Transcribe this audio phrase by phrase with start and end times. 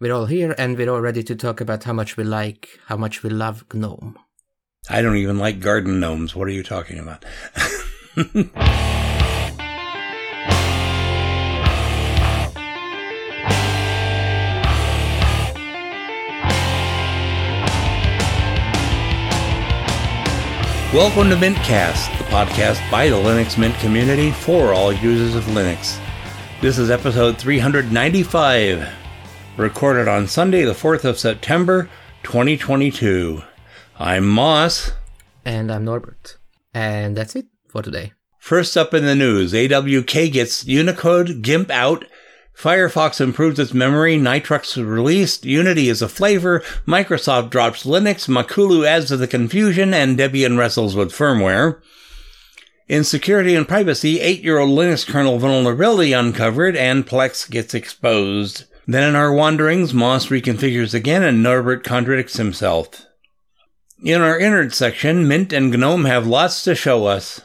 [0.00, 2.96] we're all here and we're all ready to talk about how much we like, how
[2.96, 4.18] much we love GNOME.
[4.90, 6.34] I don't even like garden gnomes.
[6.34, 7.24] What are you talking about?
[20.92, 25.98] Welcome to Mintcast, the podcast by the Linux Mint community for all users of Linux.
[26.60, 29.03] This is episode 395,
[29.56, 31.88] recorded on Sunday, the 4th of September,
[32.22, 33.42] 2022.
[33.98, 34.92] I'm Moss.
[35.44, 36.38] And I'm Norbert.
[36.72, 38.12] And that's it for today.
[38.38, 42.04] First up in the news, AWK gets Unicode GIMP out
[42.56, 49.08] Firefox improves its memory, Nitrux released, Unity is a flavor, Microsoft drops Linux, Makulu adds
[49.08, 51.82] to the confusion, and Debian wrestles with firmware.
[52.86, 58.64] In security and privacy, 8-year-old Linux kernel vulnerability uncovered, and Plex gets exposed.
[58.86, 63.06] Then in our wanderings, Moss reconfigures again, and Norbert contradicts himself.
[64.02, 67.40] In our innards section, Mint and GNOME have lots to show us.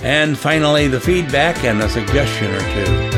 [0.00, 3.12] And finally, the feedback and a suggestion or two.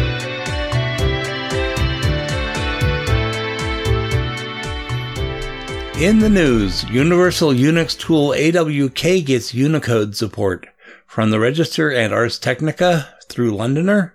[5.98, 10.67] In the news, Universal Unix tool AWK gets Unicode support
[11.06, 14.14] from the Register and Ars Technica through Londoner.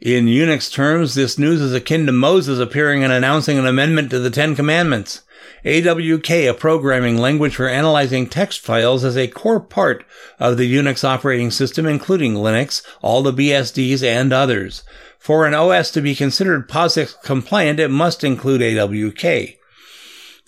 [0.00, 4.18] In Unix terms, this news is akin to Moses appearing and announcing an amendment to
[4.18, 5.22] the Ten Commandments.
[5.64, 10.04] AWK, a programming language for analyzing text files, is a core part
[10.38, 14.82] of the Unix operating system, including Linux, all the BSDs, and others.
[15.18, 19.56] For an OS to be considered POSIX compliant, it must include AWK.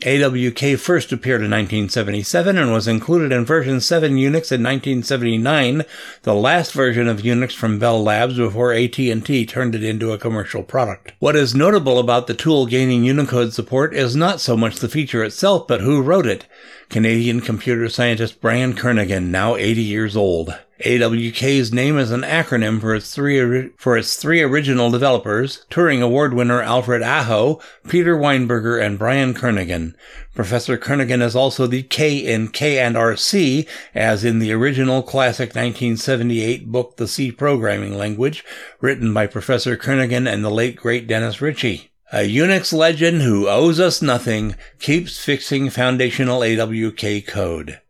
[0.04, 5.84] AWK first appeared in 1977 and was included in version 7 Unix in 1979,
[6.22, 10.62] the last version of Unix from Bell Labs before AT&T turned it into a commercial
[10.62, 11.14] product.
[11.18, 15.24] What is notable about the tool gaining Unicode support is not so much the feature
[15.24, 16.46] itself, but who wrote it.
[16.88, 20.58] Canadian computer scientist Brian Kernighan, now 80 years old.
[20.84, 26.32] AWK's name is an acronym for its three for its three original developers: Turing Award
[26.32, 29.94] winner Alfred Aho, Peter Weinberger, and Brian Kernighan.
[30.36, 35.48] Professor Kernighan is also the K in K and RC, as in the original classic
[35.48, 38.44] 1978 book The C Programming Language,
[38.80, 41.90] written by Professor Kernighan and the late great Dennis Ritchie.
[42.10, 47.80] A Unix legend who owes us nothing keeps fixing foundational AWK code.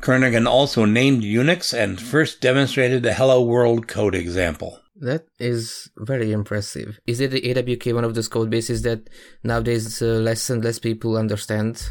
[0.00, 4.80] Kernighan also named Unix and first demonstrated the Hello World code example.
[4.96, 6.98] That is very impressive.
[7.06, 9.10] Is it the AWK one of those code bases that
[9.44, 11.86] nowadays uh, less and less people understand?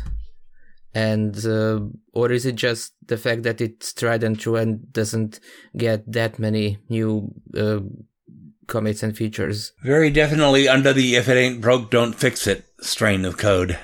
[0.95, 1.81] And uh,
[2.13, 5.39] or is it just the fact that it's tried and true and doesn't
[5.77, 7.81] get that many new uh,
[8.69, 9.73] commits and features?
[9.83, 13.77] Very definitely under the if it ain't broke, don't fix it strain of code.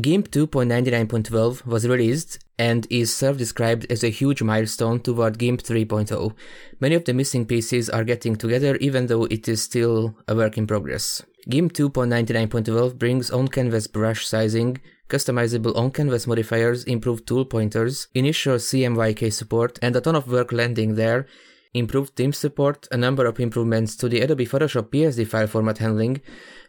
[0.00, 6.34] GIMP 2.99.12 was released and is self-described as a huge milestone toward GIMP 3.0.
[6.80, 10.56] Many of the missing pieces are getting together even though it is still a work
[10.56, 11.22] in progress.
[11.46, 19.78] GIMP 2.99.12 brings on-canvas brush sizing, customizable on-canvas modifiers, improved tool pointers, initial CMYK support,
[19.82, 21.26] and a ton of work landing there,
[21.74, 26.20] improved theme support, a number of improvements to the Adobe Photoshop PSD file format handling,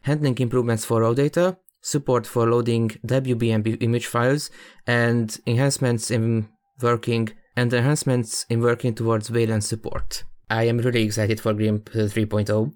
[0.03, 4.49] handling improvements for raw data, support for loading WBM image files,
[4.87, 6.47] and enhancements in
[6.81, 10.23] working and enhancements in working towards Wayland support.
[10.49, 12.73] I am really excited for GIMP 3.0,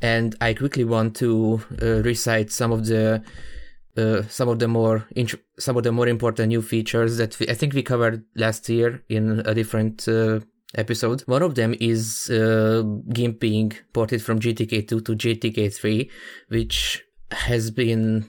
[0.00, 3.22] and I quickly want to uh, recite some of the
[3.96, 7.48] uh, some of the more int- some of the more important new features that we,
[7.48, 10.40] I think we covered last year in a different uh,
[10.74, 11.22] episode.
[11.22, 16.10] One of them is uh, GIMP being ported from GTK2 to GTK3,
[16.48, 18.28] which has been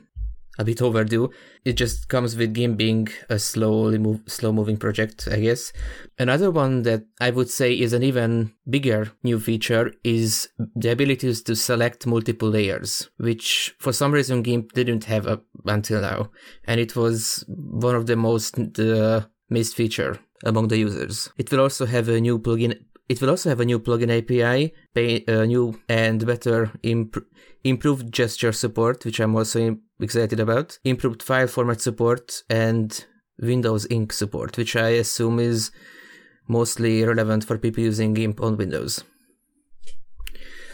[0.60, 1.32] a bit overdue.
[1.66, 5.74] It just comes with GIMP being a slowly move, slow moving project, I guess.
[6.20, 11.34] Another one that I would say is an even bigger new feature is the ability
[11.34, 16.30] to select multiple layers, which for some reason GIMP didn't have up until now.
[16.66, 21.30] And it was one of the most uh, missed feature among the users.
[21.38, 22.80] It will also have a new plugin
[23.10, 27.26] it will also have a new plugin API, pay, uh, new and better imp-
[27.64, 33.06] improved gesture support, which I'm also excited about, improved file format support, and
[33.40, 35.72] Windows Ink support, which I assume is
[36.48, 39.04] mostly relevant for people using GIMP on Windows.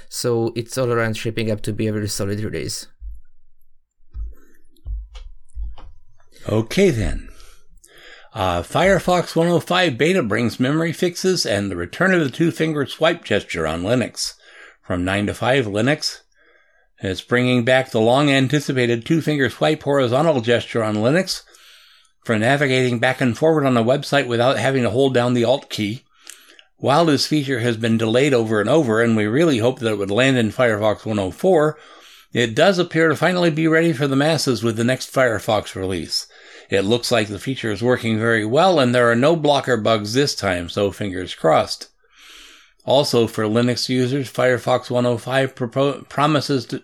[0.10, 2.88] So it's all around shaping up to be a very solid release.
[6.48, 7.30] Okay then.
[8.34, 13.24] Uh, Firefox 105 beta brings memory fixes and the return of the two finger swipe
[13.24, 14.34] gesture on Linux.
[14.84, 16.22] From 9 to 5 Linux.
[17.02, 21.44] It's bringing back the long anticipated two finger swipe horizontal gesture on Linux
[22.24, 25.70] for navigating back and forward on a website without having to hold down the Alt
[25.70, 26.04] key.
[26.78, 29.98] While this feature has been delayed over and over, and we really hoped that it
[29.98, 31.78] would land in Firefox 104,
[32.34, 36.28] it does appear to finally be ready for the masses with the next Firefox release.
[36.70, 40.14] It looks like the feature is working very well, and there are no blocker bugs
[40.14, 41.90] this time, so fingers crossed.
[42.86, 46.84] Also, for Linux users, Firefox 105 propo- promises to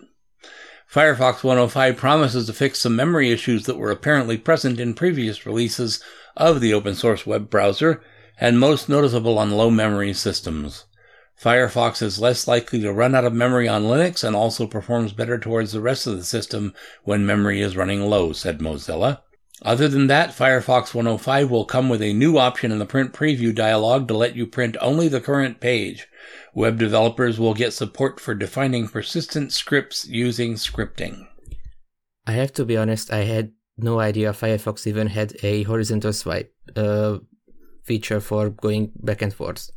[0.92, 6.02] Firefox 105 promises to fix some memory issues that were apparently present in previous releases
[6.36, 8.02] of the open source web browser
[8.40, 10.84] and most noticeable on low memory systems.
[11.40, 15.38] Firefox is less likely to run out of memory on Linux and also performs better
[15.38, 16.72] towards the rest of the system
[17.04, 19.20] when memory is running low, said Mozilla.
[19.62, 23.54] Other than that, Firefox 105 will come with a new option in the print preview
[23.54, 26.08] dialog to let you print only the current page.
[26.54, 31.26] Web developers will get support for defining persistent scripts using scripting.
[32.26, 36.52] I have to be honest, I had no idea Firefox even had a horizontal swipe.
[36.74, 37.18] Uh,
[37.86, 39.70] feature for going back and forth.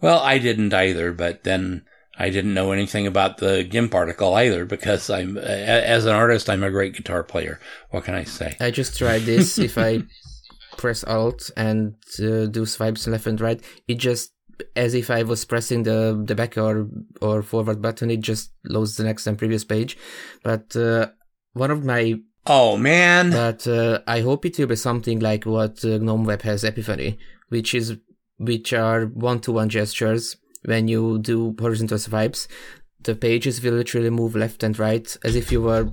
[0.00, 1.84] Well, I didn't either, but then
[2.18, 6.64] I didn't know anything about the GIMP article either because I'm, as an artist, I'm
[6.64, 7.60] a great guitar player.
[7.90, 8.56] What can I say?
[8.60, 9.58] I just tried this.
[9.58, 10.02] if I
[10.76, 14.32] press Alt and uh, do swipes left and right, it just,
[14.74, 16.88] as if I was pressing the, the back or,
[17.22, 19.96] or forward button, it just loads the next and previous page.
[20.42, 21.10] But uh,
[21.52, 22.20] one of my
[22.50, 23.30] Oh man!
[23.30, 27.18] But uh, I hope it will be something like what uh, GNOME Web has Epiphany,
[27.50, 27.98] which is
[28.38, 30.36] which are one-to-one gestures.
[30.64, 32.48] When you do horizontal swipes,
[33.02, 35.92] the pages will literally move left and right as if you were,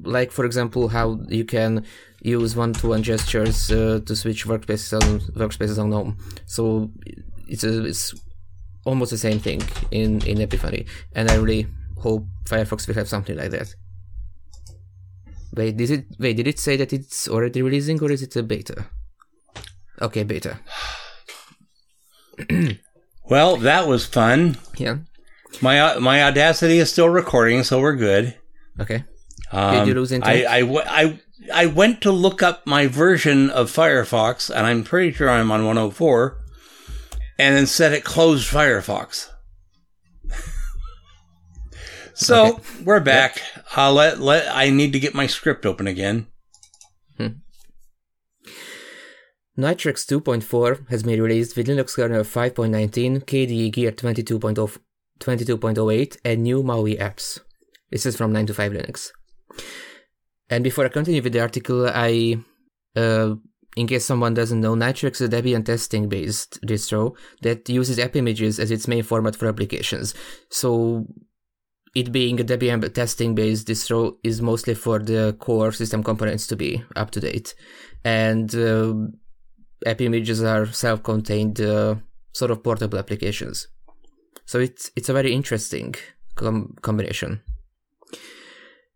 [0.00, 1.84] like for example, how you can
[2.22, 6.16] use one-to-one gestures uh, to switch workspaces on workspaces on GNOME.
[6.46, 6.90] So
[7.48, 8.14] it's a, it's
[8.84, 11.66] almost the same thing in in Epiphany, and I really
[11.98, 13.74] hope Firefox will have something like that.
[15.56, 18.42] Wait, did it wait, did it say that it's already releasing or is it a
[18.42, 18.86] beta?
[20.00, 20.60] Okay, beta.
[23.28, 24.58] well, that was fun.
[24.76, 24.98] Yeah.
[25.60, 28.36] My my Audacity is still recording, so we're good.
[28.80, 29.04] Okay.
[29.52, 30.46] Um, Did you lose internet?
[30.50, 31.20] I, I, I,
[31.52, 35.64] I went to look up my version of Firefox, and I'm pretty sure I'm on
[35.64, 36.38] 104,
[37.38, 39.30] and then said it closed Firefox.
[42.18, 42.62] So okay.
[42.82, 43.36] we're back.
[43.36, 43.66] Yep.
[43.76, 46.28] Uh, let let I need to get my script open again.
[47.18, 47.26] Hmm.
[49.58, 54.78] Nitrux 2.4 has been released with Linux kernel 5.19, KDE Gear 22.0,
[55.18, 57.40] 22.08, and new MAUI apps.
[57.90, 59.12] This is from 9 to 5 Linux.
[60.50, 62.36] And before I continue with the article, I,
[62.94, 63.36] uh,
[63.76, 68.14] in case someone doesn't know, Nitrux is a Debian testing based distro that uses app
[68.14, 70.14] images as its main format for applications.
[70.50, 71.06] So
[71.94, 76.56] it being a Debian testing based distro is mostly for the core system components to
[76.56, 77.54] be up to date.
[78.04, 78.94] And uh,
[79.84, 81.96] app images are self contained uh,
[82.32, 83.68] sort of portable applications.
[84.44, 85.94] So it's, it's a very interesting
[86.36, 87.42] com- combination.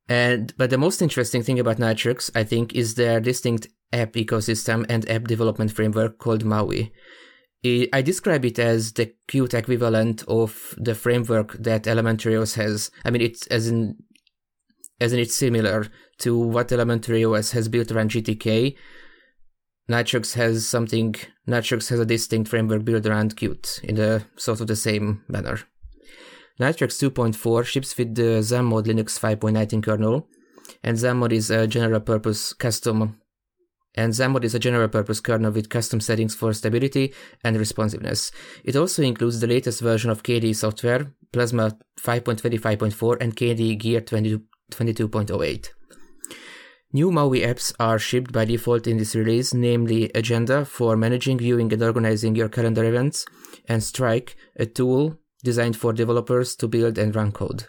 [0.08, 4.84] And but the most interesting thing about Nitrux, I think, is their distinct app ecosystem
[4.88, 6.90] and app development framework called MAUI.
[7.64, 12.90] I describe it as the Qt equivalent of the framework that Elementary OS has.
[13.04, 13.96] I mean, it's as in
[15.00, 15.86] as in it's similar
[16.18, 18.76] to what Elementary OS has built around GTK.
[19.90, 21.16] Nitrux has something.
[21.48, 25.58] Nitrux has a distinct framework built around Qt in the sort of the same manner.
[26.60, 30.28] Nitrux 2.4 ships with the XanMod Linux 5.19 kernel,
[30.84, 33.20] and XanMod is a general purpose custom
[33.94, 38.30] and XanMod is a general purpose kernel with custom settings for stability and responsiveness.
[38.64, 45.68] It also includes the latest version of KDE software, Plasma 5.25.4 and KDE Gear 22.08.
[46.92, 51.72] New MAUI apps are shipped by default in this release, namely Agenda for managing, viewing,
[51.72, 53.24] and organizing your calendar events,
[53.68, 57.68] and Strike, a tool designed for developers to build and run code.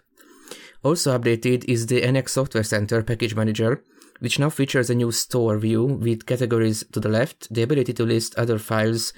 [0.84, 3.84] Also updated is the NX Software Center package manager,
[4.22, 8.04] which now features a new store view with categories to the left, the ability to
[8.04, 9.14] list other files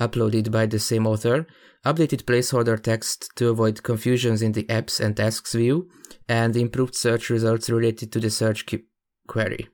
[0.00, 1.46] uploaded by the same author,
[1.84, 5.90] updated placeholder text to avoid confusions in the apps and tasks view,
[6.26, 8.64] and improved search results related to the search
[9.26, 9.68] query.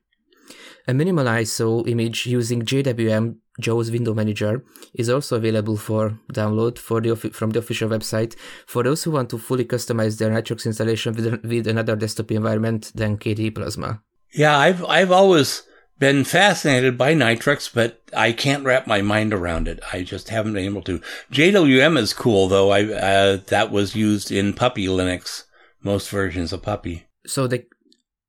[0.86, 4.64] A minimal ISO image using JWM Joe's Window Manager
[4.94, 8.36] is also available for download for the, from the official website
[8.66, 12.92] for those who want to fully customize their Nitrux installation with, with another desktop environment
[12.94, 14.02] than KDE Plasma.
[14.32, 15.62] Yeah, I've I've always
[15.98, 19.80] been fascinated by Nitrux, but I can't wrap my mind around it.
[19.92, 21.00] I just haven't been able to.
[21.32, 22.70] JWM is cool though.
[22.70, 25.44] I uh, that was used in Puppy Linux
[25.82, 27.06] most versions of Puppy.
[27.26, 27.64] So the,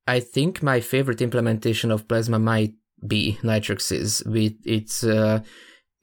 [0.09, 2.73] I think my favorite implementation of Plasma might
[3.05, 5.41] be Nitrux's with its, uh,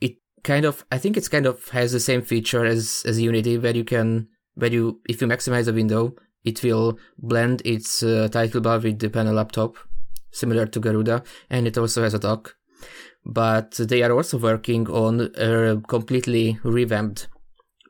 [0.01, 3.59] it kind of, I think it's kind of has the same feature as, as Unity
[3.59, 8.29] where you can, where you, if you maximize a window, it will blend its uh,
[8.31, 9.77] title bar with the panel up top,
[10.31, 12.55] similar to Garuda, and it also has a dock.
[13.25, 17.27] But they are also working on a completely revamped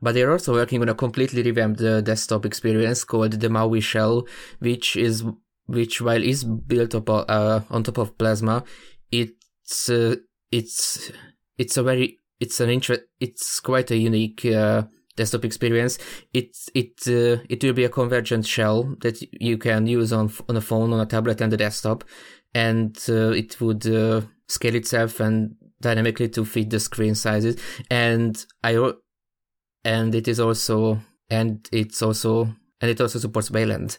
[0.03, 4.27] but they're also working on a completely revamped uh, desktop experience called the Maui Shell,
[4.59, 5.25] which is
[5.67, 8.65] which while is built up uh, on top of Plasma,
[9.11, 10.17] it's uh,
[10.51, 11.11] it's
[11.59, 14.83] it's a very it's an interest it's quite a unique uh,
[15.17, 15.99] desktop experience.
[16.33, 20.57] It it uh, it will be a convergent shell that you can use on on
[20.57, 22.05] a phone, on a tablet, and a desktop,
[22.55, 23.85] and uh, it would
[24.49, 27.61] scale itself and dynamically to fit the screen sizes.
[27.91, 28.93] And I
[29.85, 33.99] and it is also and it's also and it also supports Wayland.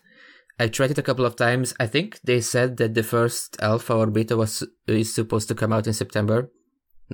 [0.60, 1.74] I tried it a couple of times.
[1.80, 5.72] I think they said that the first alpha or beta was is supposed to come
[5.72, 6.50] out in September,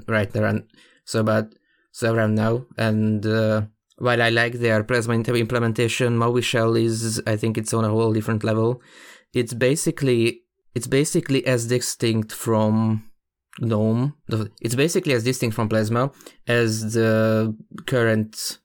[0.07, 0.63] right around
[1.05, 1.53] so about
[1.91, 2.65] so around now.
[2.77, 3.63] And uh,
[3.97, 8.13] while I like their Plasma implementation, Maui Shell is I think it's on a whole
[8.13, 8.81] different level.
[9.33, 13.09] It's basically it's basically as distinct from
[13.59, 14.15] GNOME.
[14.61, 16.11] It's basically as distinct from Plasma
[16.47, 18.59] as the current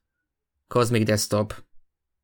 [0.70, 1.54] Cosmic Desktop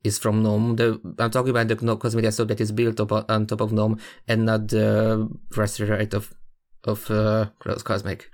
[0.04, 0.76] is from GNOME.
[0.76, 3.98] The, I'm talking about the Cosmic Desktop that is built up on top of GNOME
[4.28, 6.34] and not the rest of
[6.84, 8.30] of uh, Cosmic.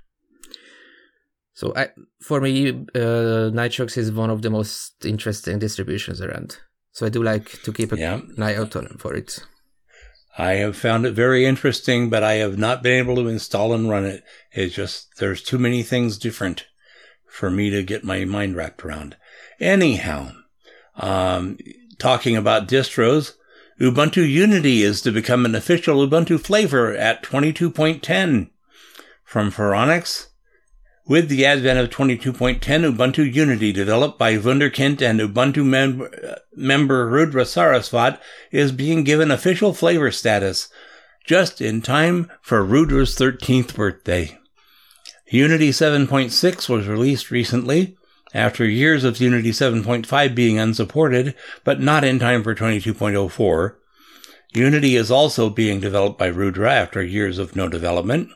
[1.53, 1.89] So I,
[2.21, 6.57] for me, uh, Nitrux is one of the most interesting distributions around.
[6.91, 8.15] So I do like to keep yeah.
[8.15, 9.39] an eye out on for it.
[10.37, 13.89] I have found it very interesting, but I have not been able to install and
[13.89, 14.23] run it.
[14.51, 16.65] It's just there's too many things different
[17.27, 19.17] for me to get my mind wrapped around.
[19.59, 20.31] Anyhow,
[20.95, 21.57] um,
[21.97, 23.33] talking about distros,
[23.79, 28.49] Ubuntu Unity is to become an official Ubuntu flavor at 22.10
[29.23, 30.27] from Phoronix.
[31.07, 36.07] With the advent of 22.10, Ubuntu Unity, developed by Wunderkind and Ubuntu mem-
[36.55, 38.19] member Rudra Saraswat,
[38.51, 40.69] is being given official flavor status,
[41.25, 44.37] just in time for Rudra's 13th birthday.
[45.27, 47.97] Unity 7.6 was released recently,
[48.33, 53.75] after years of Unity 7.5 being unsupported, but not in time for 22.04,
[54.53, 58.29] Unity is also being developed by Rudra after years of no development.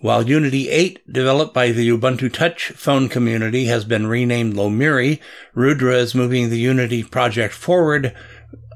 [0.00, 5.20] While Unity 8, developed by the Ubuntu Touch phone community, has been renamed Lomiri,
[5.54, 8.14] Rudra is moving the Unity project forward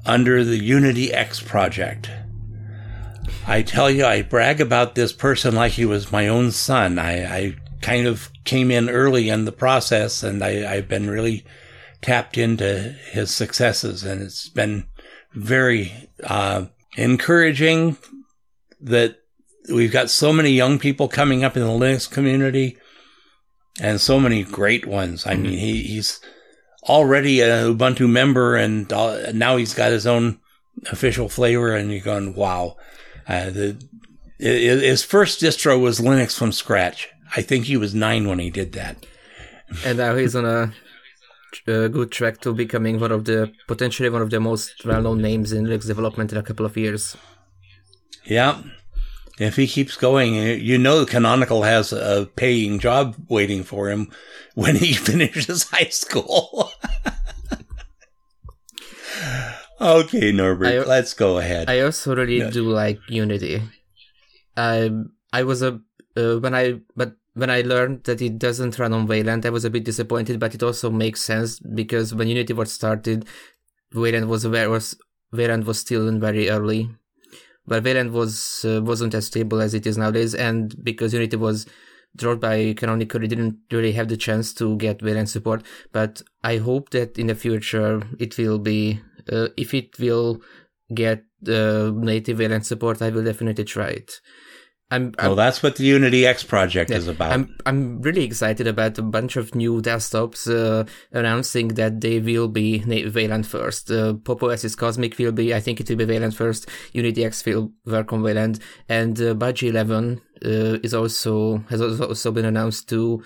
[0.05, 2.09] under the Unity X project.
[3.45, 6.97] I tell you, I brag about this person like he was my own son.
[6.97, 7.55] I, I
[7.87, 11.45] kind of came in early in the process, and I, I've been really
[12.01, 14.87] tapped into his successes, and it's been
[15.33, 16.65] very uh,
[16.97, 17.95] encouraging
[18.81, 19.19] that
[19.73, 22.77] we've got so many young people coming up in the Linux community,
[23.79, 25.25] and so many great ones.
[25.25, 26.19] I mean, he, he's
[26.89, 30.41] already a Ubuntu member, and uh, now he's got his own
[30.91, 32.75] official flavor, and you're going, wow.
[33.29, 33.87] Uh, the,
[34.39, 38.73] his first distro was Linux from scratch I think he was nine when he did
[38.73, 39.05] that.
[39.85, 40.73] And now he's on a,
[41.67, 45.51] a good track to becoming one of the potentially one of the most well-known names
[45.51, 47.17] in Linux development in a couple of years.
[48.23, 48.61] Yeah,
[49.39, 54.11] if he keeps going, you know, Canonical has a paying job waiting for him
[54.55, 56.71] when he finishes high school.
[59.81, 61.69] okay, Norbert, I, let's go ahead.
[61.69, 62.51] I also really no.
[62.51, 63.61] do like Unity.
[64.55, 64.91] I
[65.31, 65.81] I was a
[66.17, 69.63] uh, when I but when I learned that it doesn't run on Wayland, I was
[69.63, 70.39] a bit disappointed.
[70.39, 73.25] But it also makes sense because when Unity was started,
[73.93, 74.97] Wayland was where was
[75.31, 76.89] Wayland was still in very early,
[77.65, 81.67] but Wayland was uh, wasn't as stable as it is nowadays, and because Unity was
[82.15, 85.63] dropped by Canonical, it didn't really have the chance to get Wayland support.
[85.91, 90.41] But I hope that in the future it will be uh, if it will
[90.93, 94.19] get uh, native Wayland support, I will definitely try it.
[94.89, 97.33] I'm, I'm, well, that's what the Unity X project yeah, is about.
[97.33, 102.47] I'm I'm really excited about a bunch of new desktops uh, announcing that they will
[102.47, 103.91] be Wayland first.
[103.91, 104.43] Uh, Pop!
[104.43, 106.69] OS's Cosmic will be, I think it will be Wayland first.
[106.93, 112.31] Unity X will work on Wayland, and uh, Budgie 11 uh, is also has also
[112.31, 113.21] been announced to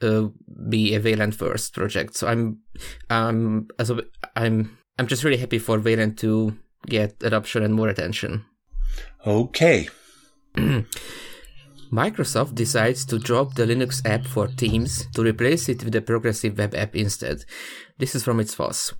[0.00, 0.28] uh,
[0.70, 2.16] be a Wayland first project.
[2.16, 2.60] So I'm
[3.10, 4.00] um also
[4.34, 8.46] I'm I'm just really happy for Wayland to get adoption and more attention.
[9.26, 9.88] Okay.
[11.92, 16.56] Microsoft decides to drop the Linux app for Teams to replace it with a progressive
[16.56, 17.44] web app instead.
[17.98, 18.94] This is from It's FOSS.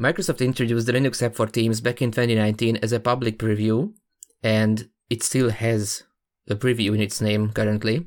[0.00, 3.92] Microsoft introduced the Linux app for Teams back in 2019 as a public preview,
[4.42, 6.02] and it still has
[6.48, 8.06] a preview in its name currently.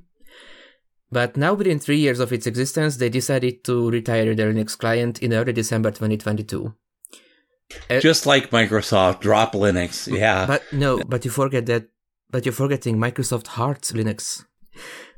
[1.11, 5.21] But now, within three years of its existence, they decided to retire their Linux client
[5.23, 6.73] in early December 2022.
[7.89, 10.11] Uh, Just like Microsoft, drop Linux.
[10.11, 10.45] Yeah.
[10.45, 11.87] But no, but you forget that,
[12.35, 14.43] but you're forgetting Microsoft Hearts Linux.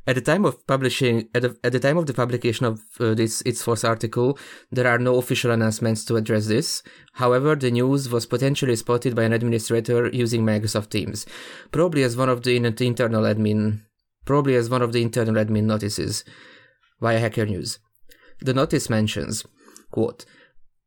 [0.06, 3.16] At the time of publishing, at the, at the time of the publication of uh,
[3.16, 4.38] this It's FOSS article,
[4.72, 6.84] there are no official announcements to address this.
[7.14, 11.26] However, the news was potentially spotted by an administrator using Microsoft Teams,
[11.72, 13.82] probably as one of the internal admin,
[14.26, 16.24] probably as one of the internal admin notices
[17.02, 17.80] via Hacker News.
[18.42, 19.44] The notice mentions,
[19.90, 20.24] quote,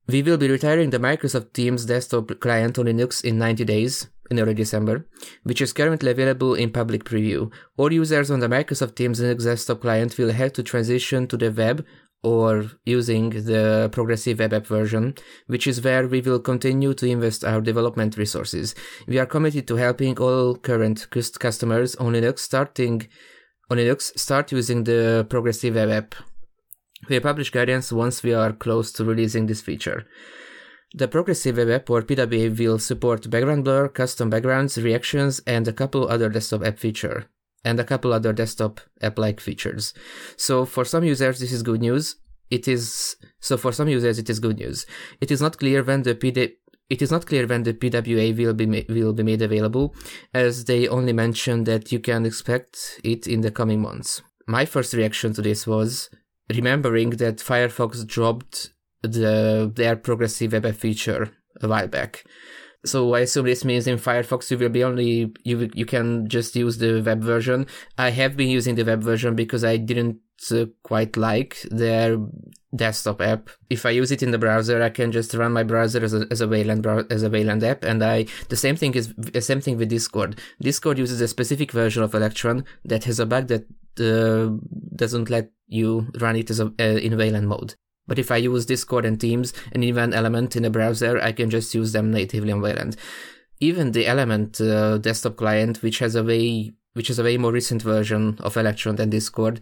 [0.06, 4.38] we will be retiring the Microsoft Teams desktop client on Linux in 90 days, in
[4.38, 5.06] early December,
[5.42, 7.52] which is currently available in public preview.
[7.76, 11.50] All users on the Microsoft Teams Linux desktop client will have to transition to the
[11.50, 11.84] web
[12.22, 15.14] or using the progressive web app version,
[15.46, 18.74] which is where we will continue to invest our development resources.
[19.06, 23.08] We are committed to helping all current customers on Linux starting
[23.70, 26.14] on Linux start using the progressive web app.
[27.08, 30.06] We publish guidance once we are close to releasing this feature.
[30.92, 35.72] The Progressive Web App or PWA will support background blur, custom backgrounds, reactions, and a
[35.72, 37.26] couple other desktop app feature
[37.64, 39.94] and a couple other desktop app-like features.
[40.36, 42.16] So for some users, this is good news.
[42.50, 44.84] It is so for some users, it is good news.
[45.20, 46.54] It is not clear when the PD,
[46.88, 49.94] it is not clear when the PWA will be ma- will be made available,
[50.34, 54.22] as they only mention that you can expect it in the coming months.
[54.48, 56.10] My first reaction to this was
[56.52, 61.30] remembering that Firefox dropped the their progressive web app feature
[61.60, 62.24] a while back.
[62.84, 66.56] So I assume this means in Firefox you will be only you you can just
[66.56, 67.66] use the web version.
[67.98, 70.18] I have been using the web version because I didn't
[70.50, 72.16] uh, quite like their
[72.74, 73.50] desktop app.
[73.68, 76.26] If I use it in the browser, I can just run my browser as a
[76.30, 79.60] as a Wayland as a Wayland app, and I the same thing is the same
[79.60, 80.40] thing with Discord.
[80.60, 83.66] Discord uses a specific version of Electron that has a bug that
[84.00, 84.56] uh,
[84.96, 87.74] doesn't let you run it as a uh, in Wayland mode.
[88.10, 91.48] But if I use Discord and Teams and even Element in a browser, I can
[91.48, 92.96] just use them natively on Wayland.
[93.60, 97.52] Even the Element uh, desktop client, which has a way which is a way more
[97.52, 99.60] recent version of Electron than Discord,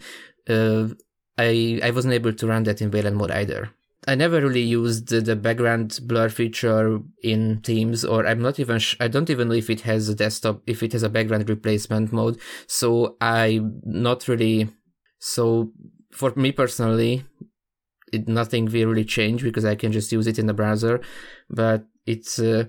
[0.49, 0.89] uh,
[1.37, 3.69] I I wasn't able to run that in Wayland mode either.
[4.07, 8.97] I never really used the, background blur feature in Teams, or I'm not even sh-
[8.99, 12.15] I don't even know if it has a desktop if it has a background replacement
[12.15, 12.41] mode.
[12.67, 14.71] So I'm not really
[15.19, 15.71] so
[16.11, 17.25] for me personally,
[18.13, 21.01] it, nothing will really change because I can just use it in the browser.
[21.51, 22.65] But it's, uh,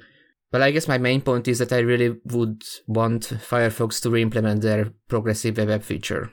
[0.52, 4.62] but I guess my main point is that I really would want Firefox to re-implement
[4.62, 6.32] their progressive web app feature.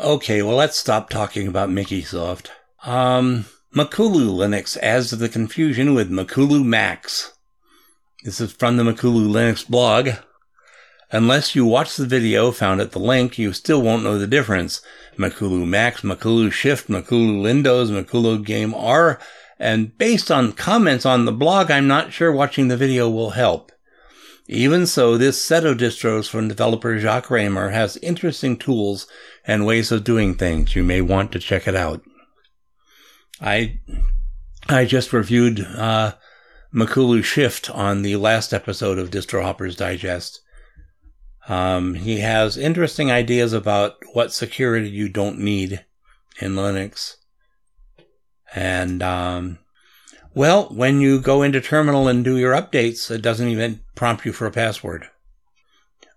[0.00, 2.48] Okay, well let's stop talking about Mickeysoft.
[2.84, 7.32] Um, Makulu Linux adds to the confusion with Makulu Max.
[8.24, 10.10] This is from the Makulu Linux blog.
[11.10, 14.82] Unless you watch the video found at the link, you still won't know the difference.
[15.16, 19.18] Makulu Max, Makulu Shift, Makulu Windows, Makulu Game R,
[19.58, 23.72] and based on comments on the blog, I'm not sure watching the video will help.
[24.46, 29.06] Even so, this set of distros from developer Jacques Raymer has interesting tools
[29.46, 30.74] and ways of doing things.
[30.74, 32.02] You may want to check it out.
[33.40, 33.80] I
[34.68, 36.14] I just reviewed uh,
[36.74, 40.40] Makulu Shift on the last episode of Distro Hoppers Digest.
[41.48, 45.84] Um, he has interesting ideas about what security you don't need
[46.40, 47.16] in Linux.
[48.54, 49.58] And, um,
[50.34, 54.32] well, when you go into terminal and do your updates, it doesn't even prompt you
[54.32, 55.08] for a password.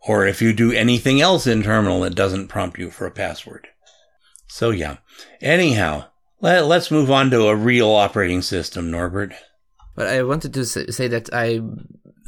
[0.08, 3.68] Or if you do anything else in terminal, it doesn't prompt you for a password.
[4.48, 4.98] So yeah.
[5.40, 6.06] Anyhow,
[6.42, 9.34] let, us move on to a real operating system, Norbert.
[9.96, 11.62] But I wanted to say that I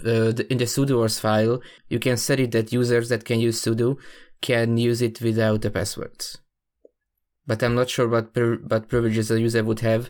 [0.05, 3.97] uh, in the sudoers file, you can set it that users that can use sudo
[4.41, 6.37] can use it without the passwords.
[7.47, 10.09] But I'm not sure what per- what privileges a user would have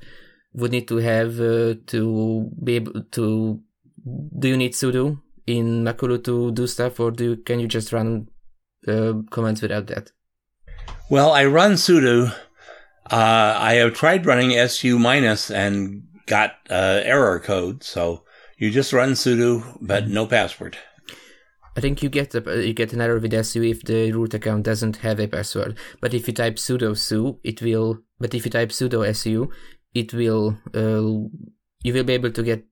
[0.53, 3.61] would need to have uh, to be able to.
[4.39, 7.93] Do you need sudo in Makulu to do stuff, or do you, can you just
[7.93, 8.27] run
[8.87, 10.11] uh, commands without that?
[11.09, 12.33] Well, I run sudo.
[13.09, 18.23] Uh, I have tried running su minus and got uh, error code, so
[18.57, 20.77] you just run sudo, but no password.
[21.75, 24.63] I think you get a, you get an error with su if the root account
[24.63, 25.77] doesn't have a password.
[26.01, 27.99] But if you type sudo su, it will.
[28.19, 29.49] But if you type sudo su,
[29.93, 30.57] it will.
[30.73, 31.29] Uh,
[31.83, 32.63] you will be able to get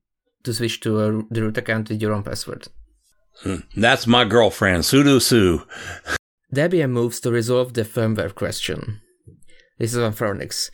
[0.44, 2.68] to switch to a, the root account with your own password.
[3.42, 3.56] Hmm.
[3.76, 5.62] That's my girlfriend, sudo su.
[6.54, 9.00] Debian moves to resolve the firmware question.
[9.78, 10.70] This is on Phoronix.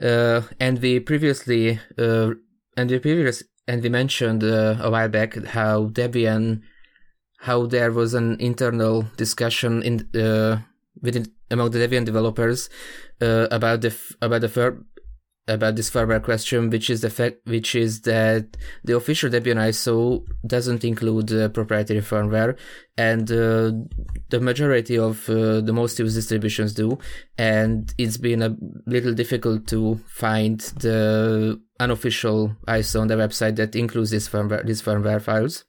[0.00, 2.30] Uh, and we previously uh,
[2.76, 6.62] and the previous and we mentioned uh, a while back how Debian,
[7.38, 10.60] how there was an internal discussion in uh,
[11.00, 12.68] within among the Debian developers
[13.20, 14.84] uh, about the f- about the fir-
[15.46, 20.24] about this firmware question, which is the fact, which is that the official Debian ISO
[20.46, 22.56] doesn't include uh, proprietary firmware,
[22.96, 23.72] and uh,
[24.30, 26.98] the majority of uh, the most used distributions do,
[27.36, 33.76] and it's been a little difficult to find the unofficial ISO on the website that
[33.76, 35.64] includes this firmware, these firmware files.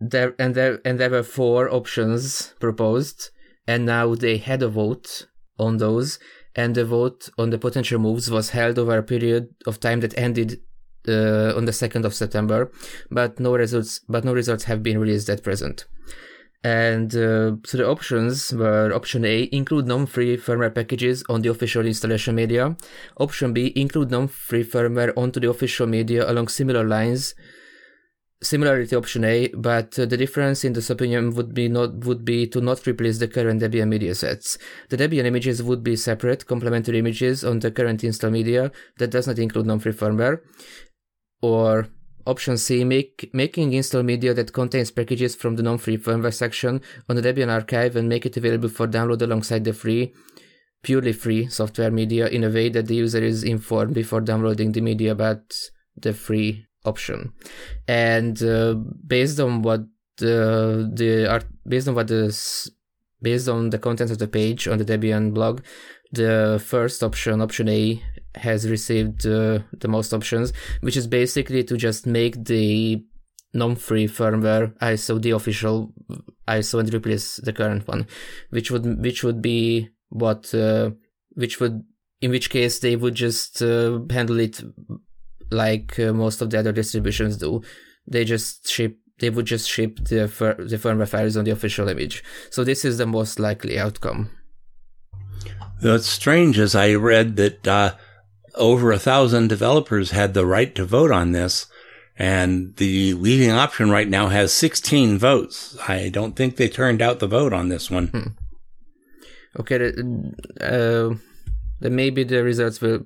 [0.00, 3.30] There and there and there were four options proposed,
[3.66, 6.18] and now they had a vote on those
[6.56, 10.16] and the vote on the potential moves was held over a period of time that
[10.16, 10.60] ended
[11.08, 12.70] uh, on the 2nd of September,
[13.10, 15.86] but no results but no results have been released at present.
[16.62, 21.84] And uh, so the options were option A, include non-free firmware packages on the official
[21.84, 22.74] installation media.
[23.18, 27.34] Option B, include non-free firmware onto the official media along similar lines
[28.44, 32.24] similarly to option A, but uh, the difference in this opinion would be not would
[32.24, 34.58] be to not replace the current Debian media sets.
[34.90, 39.26] The Debian images would be separate, complementary images on the current install media that does
[39.26, 40.40] not include non-free firmware.
[41.42, 41.88] Or
[42.26, 47.16] option C, make, making install media that contains packages from the non-free firmware section on
[47.16, 50.14] the Debian archive and make it available for download alongside the free
[50.82, 54.80] purely free software media in a way that the user is informed before downloading the
[54.80, 55.42] media about
[55.96, 57.32] the free option.
[57.88, 58.74] And uh,
[59.06, 59.84] based on what
[60.18, 62.36] the the art, based on what the
[63.22, 65.62] based on the content of the page on the Debian blog,
[66.12, 68.02] the first option, option A,
[68.36, 73.02] has received uh, the most options, which is basically to just make the
[73.52, 75.92] non-free firmware ISO the official
[76.48, 78.06] ISO and replace the current one,
[78.50, 80.90] which would which would be what uh,
[81.34, 81.82] which would
[82.20, 84.62] in which case they would just uh, handle it
[85.50, 87.62] like uh, most of the other distributions do.
[88.06, 91.88] They just ship they would just ship the fir- the firmware files on the official
[91.88, 92.24] image.
[92.50, 94.30] So this is the most likely outcome.
[95.80, 97.94] That's strange, as I read that uh,
[98.54, 101.66] over a thousand developers had the right to vote on this,
[102.16, 105.76] and the leading option right now has 16 votes.
[105.88, 108.08] I don't think they turned out the vote on this one.
[108.08, 109.60] Hmm.
[109.60, 109.92] Okay,
[110.60, 111.14] uh,
[111.80, 113.04] then maybe the results will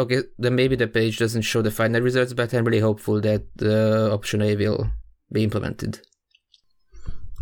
[0.00, 3.44] okay, then maybe the page doesn't show the final results, but I'm really hopeful that
[3.56, 4.90] the option A will
[5.30, 6.00] be implemented.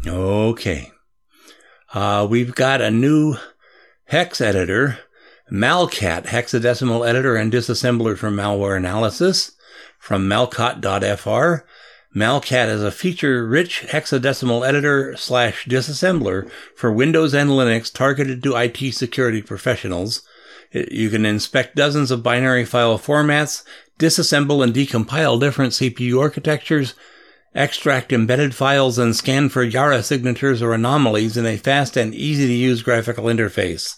[0.07, 0.91] Okay.
[1.95, 3.37] Uh, we've got a new
[4.05, 4.99] hex editor,
[5.51, 9.53] Malcat, hexadecimal editor and disassembler for malware analysis
[9.99, 11.65] from malcat.fr.
[12.15, 18.93] Malcat is a feature-rich hexadecimal editor slash disassembler for Windows and Linux targeted to IT
[18.95, 20.23] security professionals
[20.73, 23.65] you can inspect dozens of binary file formats,
[23.99, 26.95] disassemble and decompile different CPU architectures,
[27.55, 32.47] extract embedded files, and scan for Yara signatures or anomalies in a fast and easy
[32.47, 33.97] to use graphical interface.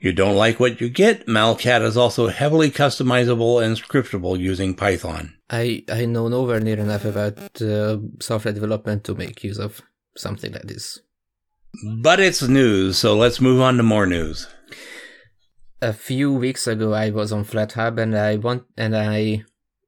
[0.00, 1.26] You don't like what you get?
[1.26, 5.34] Malcat is also heavily customizable and scriptable using Python.
[5.50, 9.82] I, I know nowhere near enough about uh, software development to make use of
[10.16, 11.00] something like this.
[12.00, 14.46] But it's news, so let's move on to more news
[15.80, 19.44] a few weeks ago I was on FlatHub and I want and I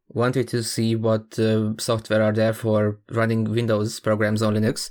[0.09, 4.91] wanted to see what uh, software are there for running Windows programs on Linux,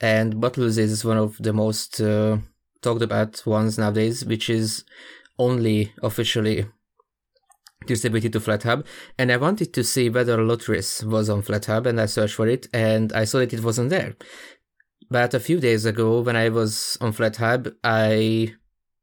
[0.00, 2.38] and Bottles is one of the most uh,
[2.82, 4.84] talked about ones nowadays, which is
[5.38, 6.66] only officially
[7.86, 8.84] distributed to FlatHub.
[9.18, 12.68] And I wanted to see whether Lutris was on FlatHub, and I searched for it,
[12.74, 14.16] and I saw that it wasn't there.
[15.10, 18.54] But a few days ago, when I was on FlatHub, I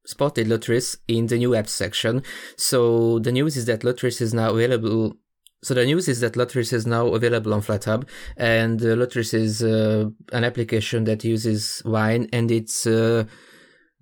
[0.05, 2.23] spotted Lutris in the new apps section.
[2.57, 5.15] So the news is that Lutris is now available.
[5.63, 10.05] So the news is that Lutris is now available on FlatHub, and uh, is uh,
[10.31, 13.23] an application that uses Wine, and it's uh,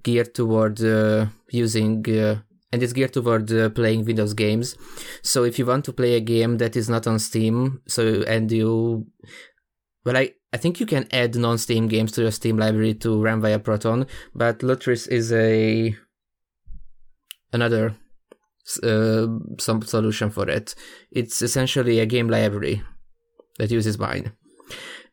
[0.03, 2.41] geared toward uh, using uh,
[2.73, 4.75] and it's geared toward uh, playing Windows games.
[5.21, 8.51] So if you want to play a game that is not on Steam, so and
[8.51, 9.05] you,
[10.03, 13.41] well, I I think you can add non-Steam games to your Steam library to run
[13.41, 15.95] via Proton, but Lutris is a
[17.51, 17.95] another
[18.83, 19.27] uh,
[19.59, 20.75] some solution for it.
[21.11, 22.83] It's essentially a game library
[23.57, 24.33] that uses Wine,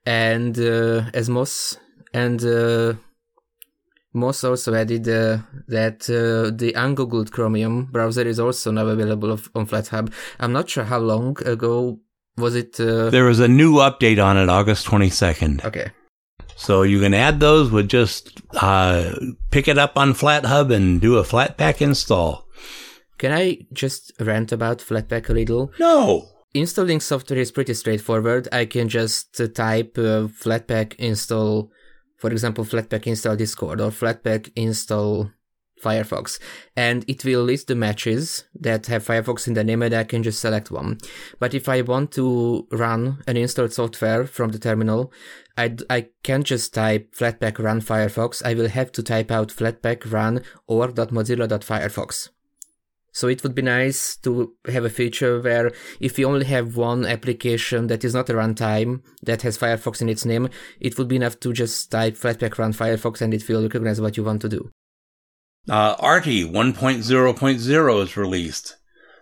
[0.05, 1.79] and uh, as Moss
[2.12, 2.94] and uh,
[4.12, 9.66] Moss also added uh, that uh, the ungoogled Chromium browser is also now available on
[9.66, 10.12] FlatHub.
[10.38, 12.00] I'm not sure how long ago
[12.37, 12.79] was it?
[12.81, 13.11] Uh...
[13.11, 15.64] There was a new update on it August 22nd.
[15.64, 15.90] Okay.
[16.57, 19.14] So you can add those with just uh,
[19.51, 22.47] pick it up on FlatHub and do a Flatpak install.
[23.16, 25.73] Can I just rant about Flatpak a little?
[25.79, 26.29] No.
[26.53, 28.49] installing software is pretty straightforward.
[28.53, 31.71] I can just uh, type uh, Flatpak install,
[32.19, 35.31] for example, Flatpak install Discord or Flatpak install
[35.81, 36.38] Firefox,
[36.77, 40.23] and it will list the matches that have Firefox in the name and I can
[40.23, 40.99] just select one.
[41.38, 45.12] But if I want to run an installed software from the terminal,
[45.57, 50.11] I, I can't just type flatpak run Firefox, I will have to type out flatpak
[50.11, 52.29] run org.mozilla.firefox.
[53.12, 57.05] So it would be nice to have a feature where if you only have one
[57.05, 61.16] application that is not a runtime that has Firefox in its name, it would be
[61.16, 64.49] enough to just type flatpak run Firefox and it will recognize what you want to
[64.49, 64.71] do.
[65.68, 68.77] Uh, Arti 1.0.0 is released.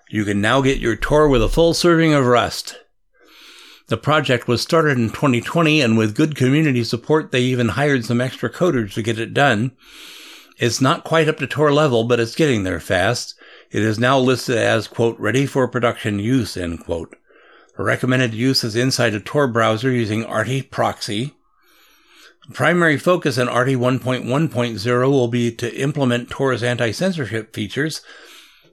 [0.09, 2.77] You can now get your Tor with a full serving of Rust.
[3.89, 8.21] The project was started in 2020 and with good community support, they even hired some
[8.21, 9.73] extra coders to get it done.
[10.59, 13.35] It's not quite up to Tor level, but it's getting there fast.
[13.71, 17.17] It is now listed as, quote, ready for production use, end quote.
[17.77, 21.35] Recommended use is inside a Tor browser using Arti proxy.
[22.53, 28.01] Primary focus in Arti 1.1.0 will be to implement Tor's anti-censorship features,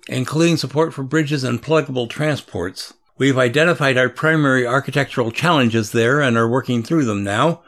[0.08, 2.94] including support for bridges and pluggable transports.
[3.18, 7.64] We've identified our primary architectural challenges there and are working through them now.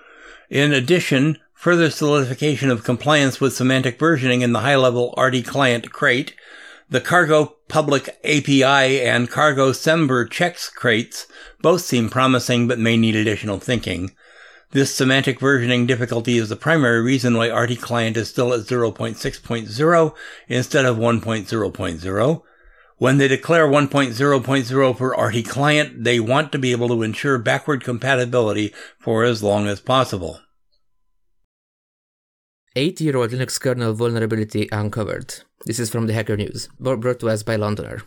[0.50, 6.34] In addition, further solidification of compliance with semantic versioning in the high-level Arti client crate,
[6.90, 11.28] the Cargo Public API and Cargo Semver checks crates
[11.62, 14.12] both seem promising but may need additional thinking.
[14.72, 20.16] This semantic versioning difficulty is the primary reason why Arti Client is still at 0.6.0
[20.50, 22.42] instead of 1.0.0.
[22.98, 27.84] When they declare 1.0.0 for Arti Client, they want to be able to ensure backward
[27.84, 30.42] compatibility for as long as possible.
[32.76, 35.36] 8-year-old Linux kernel vulnerability uncovered.
[35.66, 38.02] This is from the Hacker News, brought to us by Londoner.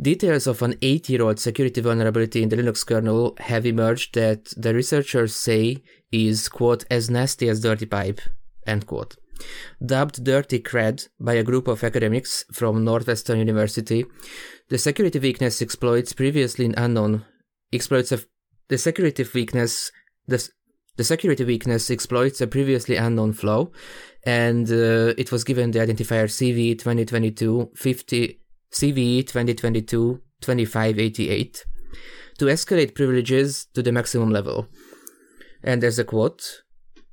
[0.00, 5.34] Details of an 8-year-old security vulnerability in the Linux kernel have emerged that the researchers
[5.34, 5.82] say
[6.12, 8.20] is, quote, as nasty as Dirty Pipe,
[8.64, 9.16] end quote.
[9.84, 14.04] Dubbed Dirty Cred by a group of academics from Northwestern University,
[14.68, 17.24] the security weakness exploits previously unknown
[17.72, 18.26] exploits of
[18.68, 19.90] the security weakness
[20.26, 20.48] the,
[20.96, 23.68] the security weakness exploits a previously unknown flaw,
[24.24, 28.40] and uh, it was given the identifier CV 2022 50
[28.72, 31.64] CVE 2022-2588
[32.38, 34.68] to escalate privileges to the maximum level.
[35.62, 36.62] And there's a quote,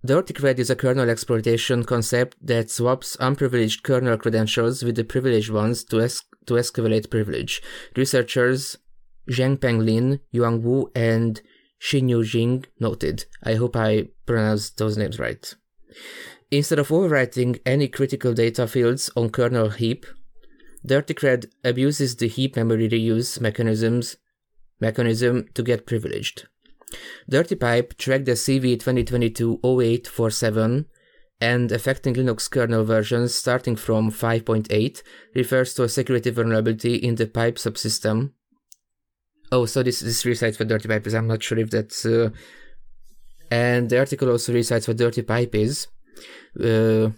[0.05, 5.49] Dirty Cred is a kernel exploitation concept that swaps unprivileged kernel credentials with the privileged
[5.49, 7.61] ones to, es- to escalate privilege.
[7.95, 8.77] Researchers
[9.29, 11.41] Zhenpeng Lin, Yuhang Wu, and
[11.81, 13.25] Xinyu Xing noted.
[13.43, 15.53] I hope I pronounced those names right.
[16.51, 20.05] Instead of overwriting any critical data fields on kernel heap,
[20.85, 24.17] Dirtycred abuses the heap memory reuse mechanisms
[24.79, 26.47] mechanism to get privileged.
[27.31, 30.85] DirtyPipe tracked the CV 2022-0847
[31.41, 35.01] and affecting Linux kernel versions starting from 5.8
[35.33, 38.31] refers to a security vulnerability in the pipe subsystem.
[39.51, 41.13] Oh, so this, this recites what Dirty Pipe is.
[41.13, 42.05] I'm not sure if that's...
[42.05, 42.29] Uh,
[43.51, 45.87] and the article also recites what Dirty Pipe is.
[46.59, 47.09] Uh,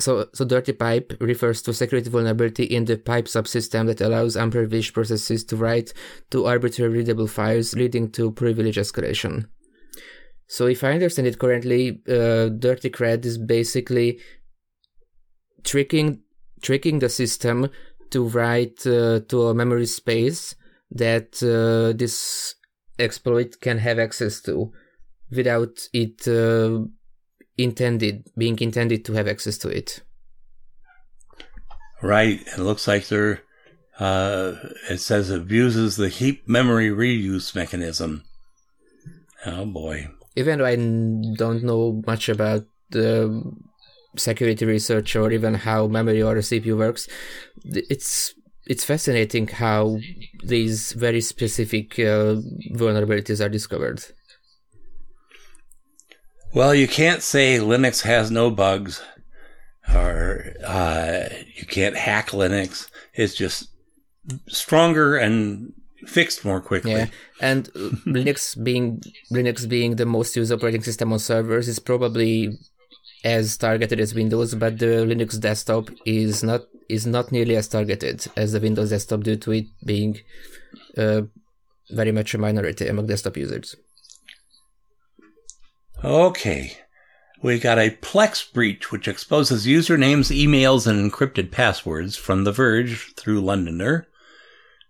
[0.00, 4.94] so, so dirty pipe refers to security vulnerability in the pipe subsystem that allows unprivileged
[4.94, 5.92] processes to write
[6.30, 9.46] to arbitrary readable files, leading to privilege escalation.
[10.46, 14.18] So, if I understand it correctly, uh, dirty cred is basically
[15.62, 16.22] tricking
[16.62, 17.70] tricking the system
[18.10, 20.54] to write uh, to a memory space
[20.90, 22.54] that uh, this
[22.98, 24.72] exploit can have access to
[25.30, 26.84] without it uh,
[27.62, 30.00] intended, being intended to have access to it.
[32.02, 32.40] Right.
[32.46, 33.42] It looks like they're,
[33.98, 34.54] uh,
[34.88, 38.24] it says abuses the heap memory reuse mechanism.
[39.44, 40.08] Oh boy.
[40.36, 43.42] Even though I don't know much about the
[44.16, 47.08] security research or even how memory or CPU works,
[47.64, 48.34] it's
[48.66, 49.98] it's fascinating how
[50.44, 52.36] these very specific uh,
[52.74, 54.04] vulnerabilities are discovered.
[56.52, 59.02] Well, you can't say Linux has no bugs
[59.94, 62.90] or uh, you can't hack Linux.
[63.14, 63.68] It's just
[64.48, 65.72] stronger and
[66.06, 66.92] fixed more quickly.
[66.92, 67.06] Yeah,
[67.40, 67.64] and
[68.06, 72.58] Linux being Linux being the most used operating system on servers is probably
[73.24, 78.26] as targeted as Windows, but the Linux desktop is not is not nearly as targeted
[78.36, 80.18] as the Windows desktop due to it being
[80.96, 81.22] uh,
[81.90, 83.76] very much a minority among desktop users.
[86.02, 86.78] Okay.
[87.42, 93.14] We got a Plex breach, which exposes usernames, emails, and encrypted passwords from The Verge
[93.16, 94.06] through Londoner.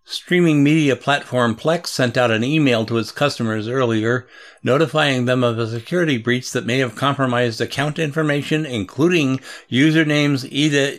[0.04, 4.26] Streaming media platform Plex sent out an email to its customers earlier,
[4.62, 10.50] notifying them of a security breach that may have compromised account information, including usernames,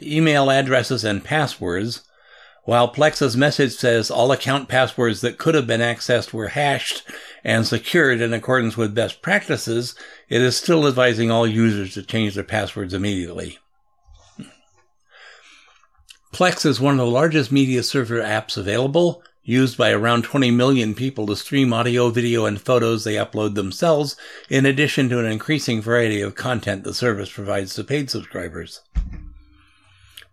[0.04, 2.04] email addresses, and passwords.
[2.64, 7.04] While Plex's message says all account passwords that could have been accessed were hashed
[7.44, 9.96] and secured in accordance with best practices,
[10.30, 13.58] it is still advising all users to change their passwords immediately.
[16.32, 20.94] Plex is one of the largest media server apps available, used by around 20 million
[20.94, 24.16] people to stream audio, video, and photos they upload themselves,
[24.50, 28.82] in addition to an increasing variety of content the service provides to paid subscribers.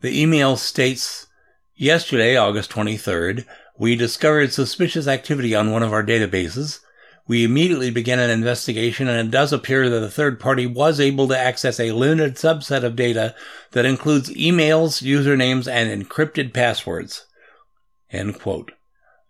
[0.02, 1.27] The email states,
[1.80, 3.44] Yesterday, August 23rd,
[3.78, 6.80] we discovered suspicious activity on one of our databases.
[7.28, 11.28] We immediately began an investigation, and it does appear that a third party was able
[11.28, 13.32] to access a limited subset of data
[13.70, 17.26] that includes emails, usernames, and encrypted passwords.
[18.10, 18.72] End quote.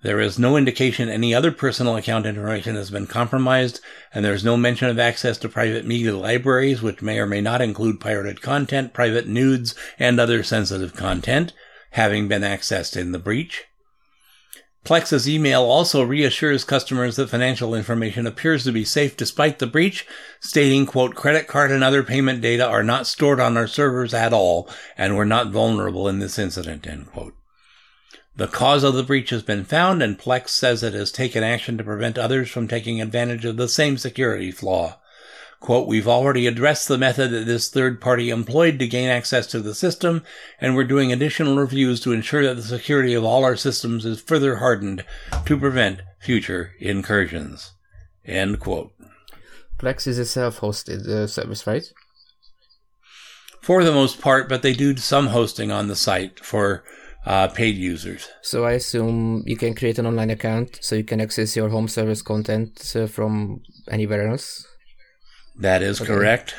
[0.00, 3.80] There is no indication any other personal account information has been compromised,
[4.14, 7.42] and there is no mention of access to private media libraries, which may or may
[7.42, 11.52] not include pirated content, private nudes, and other sensitive content,
[11.90, 13.64] having been accessed in the breach.
[14.84, 20.06] Plex's email also reassures customers that financial information appears to be safe despite the breach,
[20.40, 24.32] stating, quote, credit card and other payment data are not stored on our servers at
[24.32, 27.34] all and were not vulnerable in this incident, end quote.
[28.36, 31.76] The cause of the breach has been found and Plex says it has taken action
[31.76, 34.98] to prevent others from taking advantage of the same security flaw.
[35.60, 39.60] Quote, we've already addressed the method that this third party employed to gain access to
[39.60, 40.22] the system,
[40.60, 44.20] and we're doing additional reviews to ensure that the security of all our systems is
[44.20, 45.04] further hardened
[45.46, 47.72] to prevent future incursions.
[48.24, 48.92] End quote.
[49.78, 51.84] Plex is a self-hosted uh, service, right?
[53.60, 56.84] For the most part, but they do some hosting on the site for
[57.26, 58.28] uh, paid users.
[58.42, 61.88] So I assume you can create an online account so you can access your home
[61.88, 64.66] service content uh, from anywhere else.
[65.58, 66.08] That is okay.
[66.12, 66.54] correct.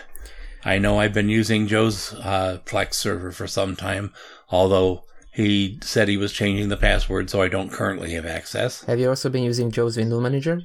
[0.64, 4.14] I know I've been using Joe's uh, Plex server for some time,
[4.50, 8.84] although he said he was changing the password, so I don't currently have access.
[8.84, 10.62] Have you also been using Joe's window manager?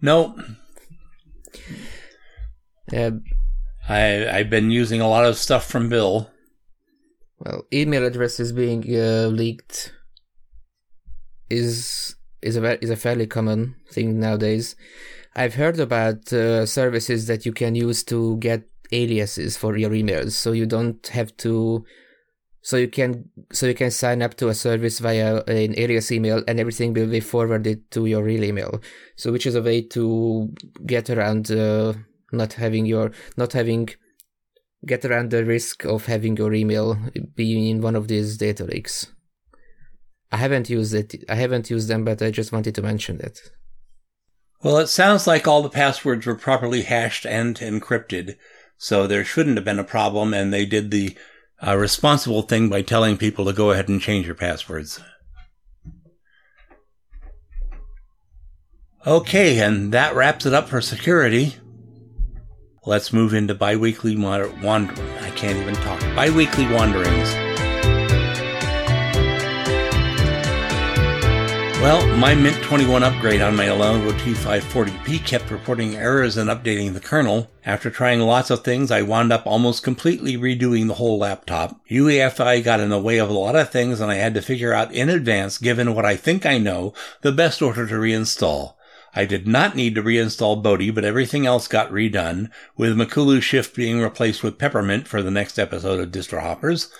[0.00, 0.36] No.
[2.94, 3.10] Uh,
[3.88, 6.30] I I've been using a lot of stuff from Bill.
[7.40, 9.92] Well, email addresses being uh, leaked
[11.50, 14.76] is is a is a fairly common thing nowadays.
[15.38, 20.32] I've heard about uh, services that you can use to get aliases for your emails,
[20.32, 21.84] so you don't have to.
[22.60, 26.42] So you can so you can sign up to a service via an alias email,
[26.48, 28.80] and everything will be forwarded to your real email.
[29.14, 30.52] So which is a way to
[30.84, 31.92] get around uh,
[32.32, 33.90] not having your not having
[34.86, 36.98] get around the risk of having your email
[37.36, 39.06] being in one of these data leaks.
[40.32, 41.24] I haven't used it.
[41.28, 43.38] I haven't used them, but I just wanted to mention that.
[44.62, 48.36] Well, it sounds like all the passwords were properly hashed and encrypted,
[48.76, 51.16] so there shouldn't have been a problem, and they did the
[51.64, 55.00] uh, responsible thing by telling people to go ahead and change your passwords.
[59.06, 61.56] Okay, and that wraps it up for security.
[62.84, 64.50] Let's move into biweekly wander.
[65.20, 66.00] I can't even talk.
[66.16, 67.47] Biweekly wanderings.
[71.80, 76.98] Well, my Mint 21 upgrade on my Lenovo T540P kept reporting errors and updating the
[77.00, 77.52] kernel.
[77.64, 81.80] After trying lots of things, I wound up almost completely redoing the whole laptop.
[81.88, 84.72] UEFI got in the way of a lot of things and I had to figure
[84.72, 88.74] out in advance, given what I think I know, the best order to reinstall.
[89.14, 93.76] I did not need to reinstall Bodhi, but everything else got redone, with Makulu Shift
[93.76, 96.92] being replaced with Peppermint for the next episode of Distro Hoppers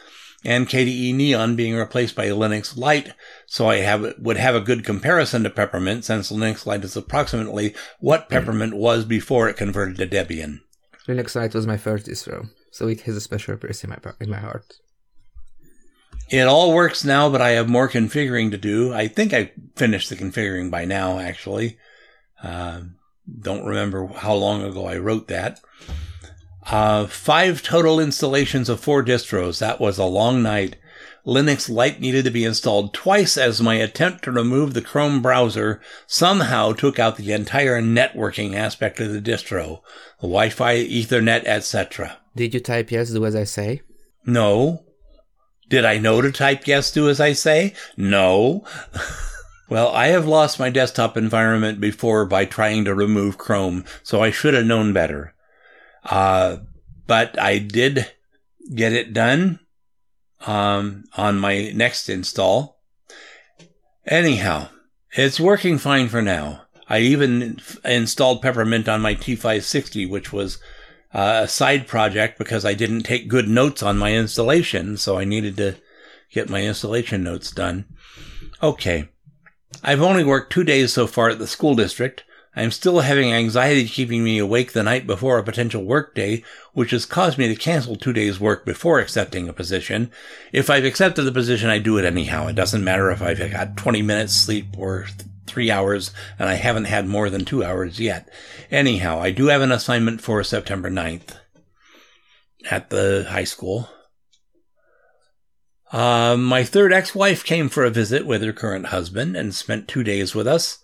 [0.45, 3.13] and KDE Neon being replaced by Linux Lite,
[3.47, 7.75] so I have would have a good comparison to Peppermint since Linux Lite is approximately
[8.01, 10.61] what Peppermint was before it converted to Debian.
[11.07, 14.31] Linux Lite was my first distro, so it has a special place in my in
[14.31, 14.75] my heart.
[16.31, 18.93] It all works now, but I have more configuring to do.
[18.93, 21.79] I think I finished the configuring by now, actually.
[22.43, 22.83] Uh,
[23.41, 25.61] don't remember how long ago I wrote that.
[26.71, 29.59] Uh, five total installations of four distros.
[29.59, 30.77] That was a long night.
[31.27, 35.81] Linux Lite needed to be installed twice as my attempt to remove the Chrome browser
[36.07, 39.81] somehow took out the entire networking aspect of the distro,
[40.21, 42.19] the Wi-Fi, Ethernet, etc.
[42.37, 43.83] Did you type yes, do as I say?
[44.25, 44.85] No.
[45.69, 47.75] Did I know to type yes, do as I say?
[47.97, 48.65] No.
[49.69, 54.31] well, I have lost my desktop environment before by trying to remove Chrome, so I
[54.31, 55.35] should have known better.
[56.09, 56.59] Uh,
[57.07, 58.11] but I did
[58.75, 59.61] get it done
[60.47, 62.81] um, on my next install.
[64.07, 64.69] Anyhow,
[65.13, 66.63] it's working fine for now.
[66.89, 70.59] I even installed Peppermint on my T560, which was
[71.13, 75.25] uh, a side project because I didn't take good notes on my installation, so I
[75.25, 75.77] needed to
[76.31, 77.85] get my installation notes done.
[78.63, 79.09] Okay.
[79.83, 82.25] I've only worked two days so far at the school district.
[82.57, 86.43] I am still having anxiety keeping me awake the night before a potential work day,
[86.73, 90.11] which has caused me to cancel two days' work before accepting a position.
[90.53, 92.49] If I've accepted the position, I do it anyhow.
[92.49, 95.07] It doesn't matter if I've got 20 minutes sleep or
[95.47, 98.29] three hours, and I haven't had more than two hours yet.
[98.71, 101.37] Anyhow, I do have an assignment for September 9th
[102.71, 103.89] at the high school.
[105.91, 110.05] Uh, my third ex-wife came for a visit with her current husband and spent two
[110.05, 110.79] days with us.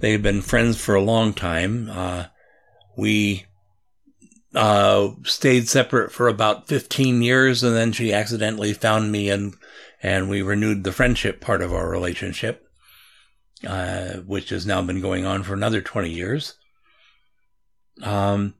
[0.00, 1.90] They've been friends for a long time.
[1.90, 2.26] Uh,
[2.96, 3.46] we
[4.54, 9.54] uh, stayed separate for about 15 years, and then she accidentally found me, and
[10.02, 12.66] and we renewed the friendship part of our relationship,
[13.66, 16.54] uh, which has now been going on for another 20 years.
[18.02, 18.54] Um,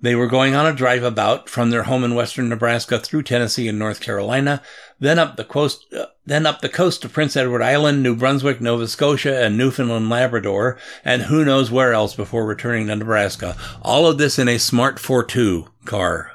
[0.00, 3.68] they were going on a drive about from their home in western Nebraska through Tennessee
[3.68, 4.60] and North Carolina,
[5.00, 8.60] then up the coast, uh, then up the coast of Prince Edward Island, New Brunswick,
[8.60, 13.56] Nova Scotia, and Newfoundland, Labrador, and who knows where else before returning to Nebraska.
[13.82, 16.32] All of this in a Smart ForTwo car.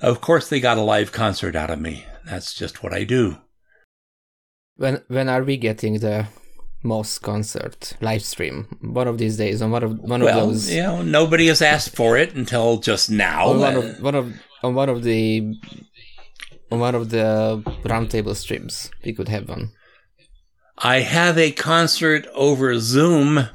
[0.00, 2.04] Of course, they got a live concert out of me.
[2.26, 3.38] That's just what I do.
[4.76, 6.26] When when are we getting the
[6.84, 10.70] Moss concert live stream one of these days on one of one well, of those.
[10.70, 13.48] You know, nobody has asked for it until just now.
[13.48, 15.54] On one of one of on one of the
[16.70, 19.72] on one of the roundtable streams, we could have one.
[20.78, 23.48] I have a concert over Zoom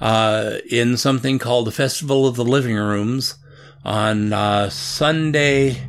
[0.00, 3.36] uh, in something called the Festival of the Living Rooms
[3.84, 5.86] on uh, Sunday,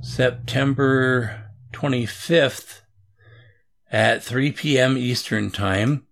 [0.00, 2.80] September 25th
[3.90, 4.96] at 3 p.m.
[4.96, 6.06] Eastern Time.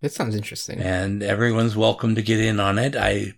[0.00, 0.80] That sounds interesting.
[0.80, 2.96] And everyone's welcome to get in on it.
[2.96, 3.34] I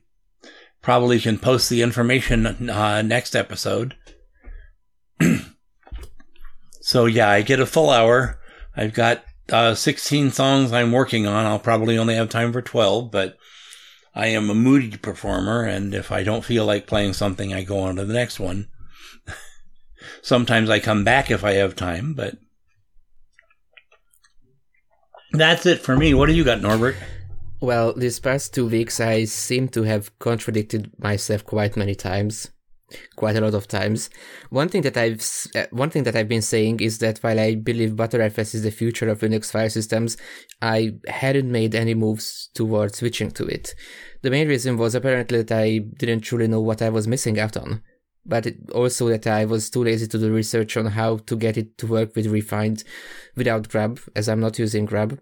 [0.83, 3.97] probably can post the information uh, next episode.
[6.91, 8.41] so yeah, I get a full hour.
[8.77, 9.23] I've got
[9.53, 11.47] uh, 16 songs I'm working on.
[11.47, 13.37] I'll probably only have time for 12, but
[14.13, 17.79] I am a moody performer, and if I don't feel like playing something, I go
[17.79, 18.67] on to the next one.
[20.23, 22.39] Sometimes I come back if I have time, but
[25.31, 26.13] that's it for me.
[26.13, 26.97] What do you got, Norbert?
[27.61, 32.51] Well, these past two weeks, I seem to have contradicted myself quite many times,
[33.17, 34.11] quite a lot of times.
[34.51, 35.25] One thing that I've
[35.55, 38.71] uh, one thing that I've been saying is that while I believe Btrfs is the
[38.71, 40.17] future of Linux file systems,
[40.61, 43.75] I hadn't made any moves towards switching to it.
[44.23, 47.57] The main reason was apparently that I didn't truly know what I was missing out
[47.57, 47.83] on
[48.27, 51.79] but also that I was too lazy to do research on how to get it
[51.79, 52.85] to work with rEFInd
[53.37, 55.19] without Grub, as I'm not using Grub.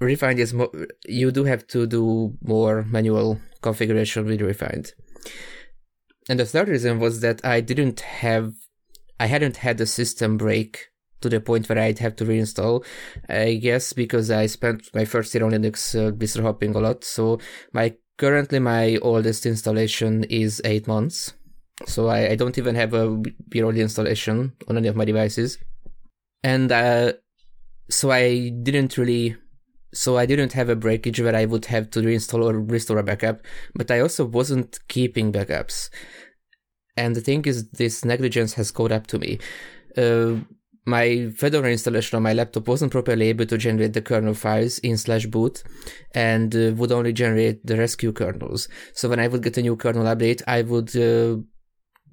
[0.00, 0.70] rEFInd is more,
[1.06, 4.92] you do have to do more manual configuration with rEFInd.
[6.30, 8.54] And the third reason was that I didn't have,
[9.18, 10.86] I hadn't had a system break
[11.20, 12.86] to the point where I'd have to reinstall.
[13.28, 17.04] I guess because I spent my first year on Linux uh, distro hopping a lot.
[17.04, 17.38] So
[17.74, 21.34] my currently my oldest installation is eight months
[21.86, 23.08] so I, I don't even have a
[23.48, 25.58] BROD installation on any of my devices.
[26.42, 27.14] And uh,
[27.88, 29.36] so I didn't really,
[29.92, 33.02] so I didn't have a breakage where I would have to reinstall or restore a
[33.02, 33.42] backup,
[33.74, 35.90] but I also wasn't keeping backups.
[36.96, 39.38] And the thing is, this negligence has caught up to me.
[39.96, 40.36] Uh,
[40.86, 44.96] my Fedora installation on my laptop wasn't properly able to generate the kernel files in
[44.96, 45.62] slash boot
[46.14, 48.68] and uh, would only generate the rescue kernels.
[48.92, 51.42] So when I would get a new kernel update, I would uh,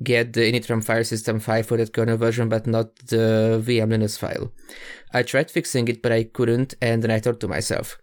[0.03, 3.89] get the init from file system file for that kernel version, but not the VM
[3.89, 4.51] Linux file.
[5.13, 7.97] I tried fixing it, but I couldn't, and then I thought to myself,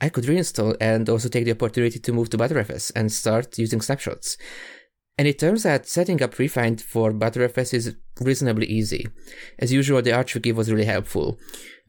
[0.00, 3.80] I could reinstall and also take the opportunity to move to Btrfs and start using
[3.80, 4.36] snapshots.
[5.18, 9.06] And it turns out setting up rEFInd for Btrfs is reasonably easy.
[9.58, 11.38] As usual, the archwiki was really helpful.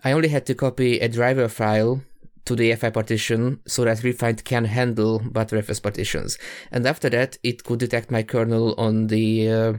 [0.03, 2.01] I only had to copy a driver file
[2.45, 6.37] to the EFI partition so that rEFInd can handle Btrfs partitions.
[6.71, 9.73] And after that, it could detect my kernel on the uh,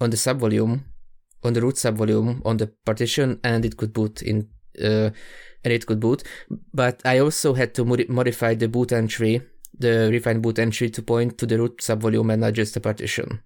[0.00, 0.84] on the subvolume,
[1.42, 4.48] on the root subvolume, on the partition, and it could boot in,
[4.82, 5.10] uh,
[5.62, 6.22] and it could boot.
[6.72, 9.42] But I also had to mod- modify the boot entry,
[9.78, 13.42] the rEFInd boot entry, to point to the root subvolume and not just the partition.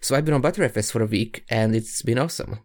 [0.00, 2.60] So I've been on Btrfs for a week, and it's been awesome.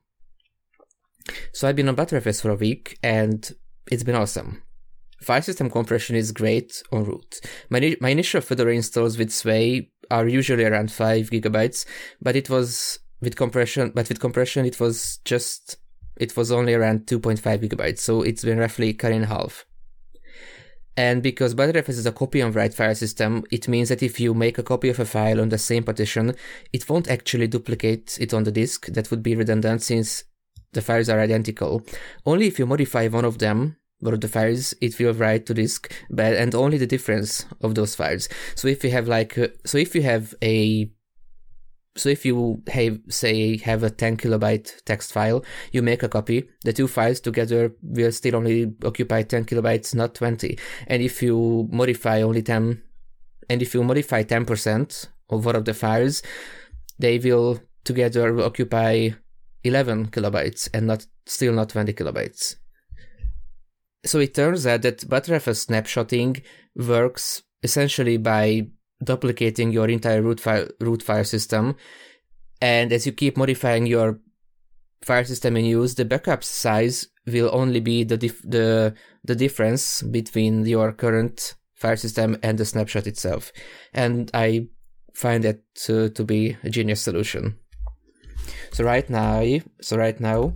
[1.51, 3.51] So I've been on Btrfs for a week and
[3.91, 4.61] it's been awesome.
[5.21, 7.39] File system compression is great on root.
[7.69, 11.85] My, my initial Fedora installs with Sway are usually around 5 gigabytes,
[12.21, 15.77] but it was with compression, but with compression, it was just,
[16.17, 17.99] it was only around 2.5 gigabytes.
[17.99, 19.65] So it's been roughly cut in half.
[20.95, 24.33] And because Btrfs is a copy on write file system, it means that if you
[24.33, 26.35] make a copy of a file on the same partition,
[26.71, 28.87] it won't actually duplicate it on the disk.
[28.87, 30.23] That would be redundant since
[30.73, 31.83] the files are identical.
[32.25, 35.53] Only if you modify one of them, one of the files, it will write to
[35.53, 38.27] disk, but and only the difference of those files.
[38.55, 40.91] So if you have like, uh, so if you have a
[41.95, 46.49] so if you have, say, have a 10 kilobyte text file, you make a copy.
[46.63, 50.57] The two files together will still only occupy 10 kilobytes, not 20.
[50.87, 52.81] And if you modify only 10,
[53.49, 56.23] and if you modify 10% of one of the files,
[56.97, 59.09] they will together occupy
[59.63, 62.55] 11 kilobytes and not still not 20 kilobytes.
[64.05, 66.41] So it turns out that Btrfs snapshotting
[66.75, 68.67] works essentially by
[69.03, 71.75] duplicating your entire root file root file system.
[72.61, 74.19] And as you keep modifying your
[75.01, 78.93] file system in use, the backup size will only be the dif- the
[79.23, 83.51] the difference between your current file system and the snapshot itself.
[83.93, 84.67] And I
[85.13, 87.57] find that to, to be a genius solution.
[88.71, 89.43] So right now,
[89.81, 90.53] so right now,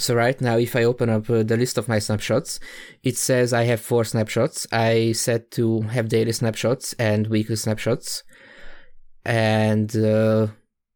[0.00, 2.60] So right now, if I open up uh, the list of my snapshots,
[3.02, 4.64] it says I have four snapshots.
[4.70, 8.22] I set to have daily snapshots and weekly snapshots.
[9.24, 10.46] And uh,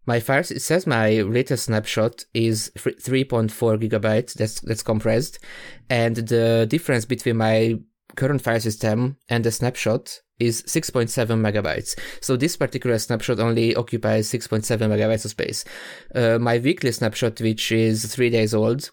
[0.07, 4.34] my first, it says my latest snapshot is 3.4 gigabytes.
[4.34, 5.40] That's that's compressed,
[5.90, 7.80] and the difference between my
[8.16, 11.99] current file system and the snapshot is 6.7 megabytes.
[12.20, 15.64] So this particular snapshot only occupies 6.7 megabytes of space.
[16.14, 18.90] Uh, my weekly snapshot, which is three days old,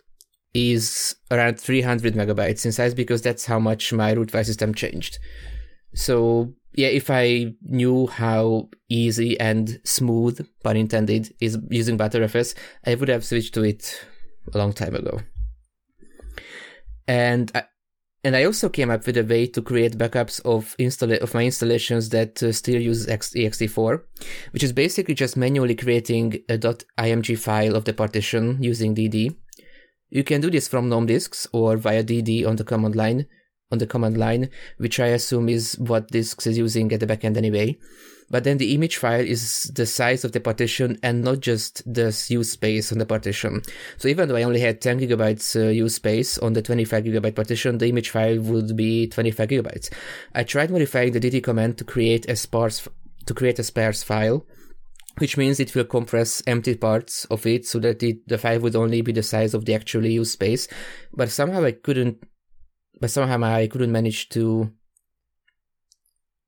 [0.54, 5.20] is around 300 megabytes in size because that's how much my root file system changed.
[5.94, 12.96] So yeah, if I knew how easy and smooth, pun intended, is using Btrfs, I
[12.96, 14.06] would have switched to it
[14.54, 15.20] a long time ago.
[17.08, 17.64] And I,
[18.24, 21.46] and I also came up with a way to create backups of install of my
[21.46, 24.02] installations that uh, still use ext4,
[24.52, 29.36] which is basically just manually creating a .img file of the partition using dd.
[30.10, 33.28] You can do this from GNOME disks or via dd on the command line,
[33.72, 37.38] on the command line, which I assume is what disks is using at the backend
[37.38, 37.78] anyway
[38.30, 42.16] but then the image file is the size of the partition and not just the
[42.30, 43.62] use space on the partition.
[43.98, 47.36] So even though I only had 10 gigabytes uh, use space on the 25 gigabyte
[47.36, 49.90] partition, the image file would be 25 gigabytes.
[50.36, 52.88] I tried modifying the dd command to create a sparse
[53.26, 54.46] to create a sparse file,
[55.18, 58.76] which means it will compress empty parts of it so that it, the file would
[58.76, 60.68] only be the size of the actually used space.
[61.14, 62.24] But somehow I couldn't,
[63.00, 64.72] but somehow I couldn't manage to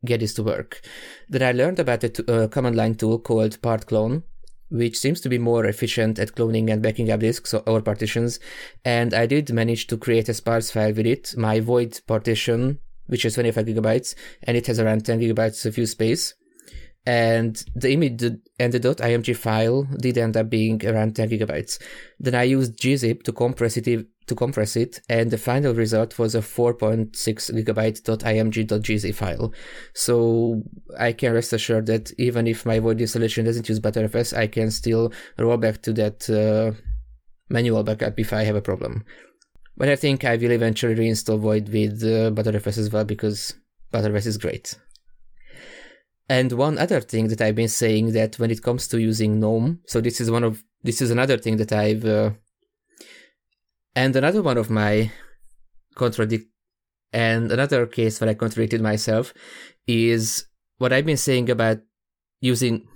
[0.05, 0.81] get this to work.
[1.29, 4.23] Then I learned about a uh, command line tool called partclone,
[4.69, 8.39] which seems to be more efficient at cloning and backing up disks or partitions.
[8.85, 13.25] And I did manage to create a sparse file with it, my void partition, which
[13.25, 16.33] is 25 gigabytes, and it has around 10 gigabytes of use space
[17.05, 18.23] and the image
[18.59, 21.81] and the .img file did end up being around 10 gigabytes.
[22.19, 26.35] Then I used gzip to compress it to compress it, and the final result was
[26.35, 29.51] a 4.6 gigabyte .img.gz file.
[29.93, 30.63] So
[30.97, 34.71] I can rest assured that even if my Void installation doesn't use ButterFS, I can
[34.71, 36.79] still roll back to that uh,
[37.49, 39.03] manual backup if I have a problem.
[39.75, 43.55] But I think I will eventually reinstall Void with uh, Btrfs as well because
[43.91, 44.75] ButterFS is great.
[46.29, 49.81] And one other thing that I've been saying that when it comes to using GNOME,
[49.85, 52.31] so this is one of this is another thing that I've uh,
[53.95, 55.11] and another one of my
[55.95, 56.47] contradict
[57.13, 59.33] and another case where I contradicted myself
[59.85, 60.45] is
[60.77, 61.79] what I've been saying about
[62.39, 62.87] using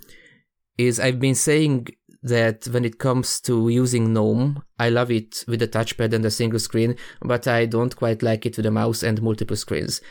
[0.78, 1.88] is I've been saying
[2.24, 6.32] that when it comes to using GNOME, I love it with the touchpad and the
[6.32, 10.02] single screen, but I don't quite like it with a mouse and multiple screens.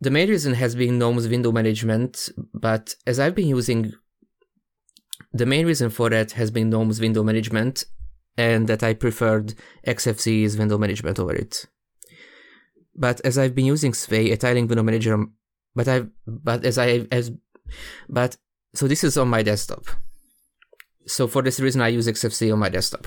[0.00, 3.92] The main reason has been GNOME's window management, but as I've been using,
[5.32, 7.84] the main reason for that has been GNOME's window management,
[8.38, 9.54] and that I preferred
[9.86, 11.66] XFCE's window management over it.
[12.94, 15.22] But as I've been using Sway, a tiling window manager,
[15.74, 17.32] but I, but as I, as,
[18.08, 18.36] but,
[18.74, 19.84] so this is on my desktop.
[21.06, 23.06] So for this reason, I use XFCE on my desktop.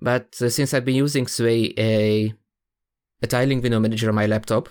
[0.00, 2.34] But uh, since I've been using Sway, a,
[3.22, 4.68] a tiling window manager on my laptop,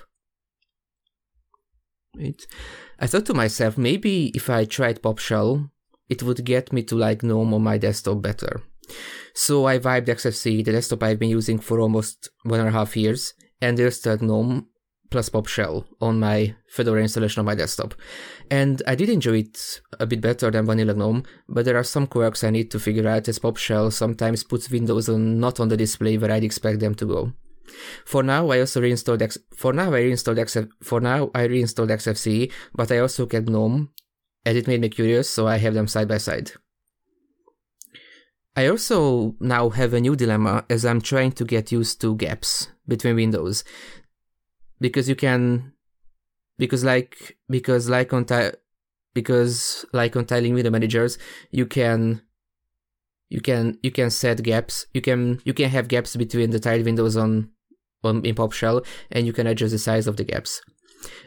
[3.00, 5.70] I thought to myself, maybe if I tried Pop Shell,
[6.10, 8.62] it would get me to like GNOME on my desktop better.
[9.34, 12.96] So I vibed XFCE, the desktop I've been using for almost one and a half
[12.96, 14.68] years, and there's installed GNOME
[15.10, 17.94] plus pop shell on my Fedora installation on my desktop.
[18.50, 22.08] And I did enjoy it a bit better than Vanilla GNOME, but there are some
[22.08, 25.70] quirks I need to figure out as pop shell sometimes puts windows on, not on
[25.70, 27.34] the display where I'd expect them to go.
[28.06, 29.38] For now, I also reinstalled X.
[29.56, 30.58] For now, I reinstalled X.
[30.82, 33.90] For now, I reinstalled XFCE, but I also kept GNOME,
[34.46, 36.52] and it made me curious, so I have them side by side.
[38.56, 42.70] I also now have a new dilemma as I'm trying to get used to gaps
[42.88, 43.64] between windows,
[44.80, 45.74] because you can,
[46.58, 48.58] because like because like on ti-
[49.14, 51.18] because like on tiling window managers,
[51.52, 52.22] you can
[53.30, 56.86] you can you can set gaps you can you can have gaps between the tiled
[56.86, 57.50] windows on
[58.10, 60.62] in PopShell, and you can adjust the size of the gaps.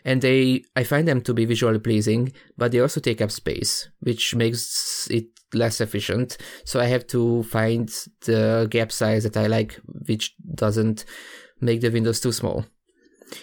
[0.05, 3.89] And they, I find them to be visually pleasing, but they also take up space,
[4.01, 6.37] which makes it less efficient.
[6.65, 7.89] So I have to find
[8.25, 11.05] the gap size that I like, which doesn't
[11.61, 12.65] make the windows too small.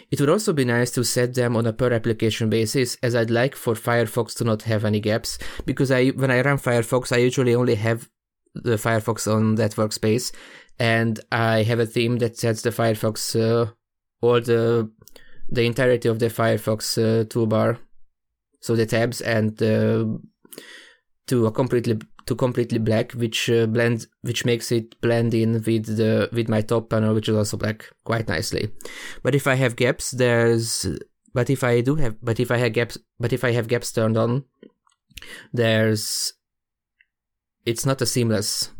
[0.09, 3.29] It would also be nice to set them on a per application basis, as I'd
[3.29, 7.17] like for Firefox to not have any gaps, because I, when I run Firefox, I
[7.17, 8.09] usually only have
[8.55, 10.33] the Firefox on that workspace,
[10.79, 13.71] and I have a theme that sets the Firefox uh,
[14.21, 14.89] all the
[15.49, 17.77] the entirety of the Firefox uh, toolbar,
[18.61, 20.05] so the tabs and uh,
[21.27, 25.97] to a completely to completely black, which uh, blends which makes it blend in with
[25.97, 28.71] the with my top panel, which is also black quite nicely.
[29.23, 30.85] But if I have gaps, there's
[31.33, 33.91] but if I do have but if I have gaps but if I have gaps
[33.91, 34.45] turned on,
[35.53, 36.33] there's
[37.65, 38.71] it's not a seamless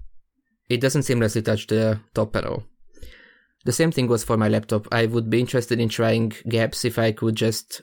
[0.70, 2.64] it doesn't seamlessly touch the top panel.
[3.66, 4.88] The same thing was for my laptop.
[4.92, 7.82] I would be interested in trying gaps if I could just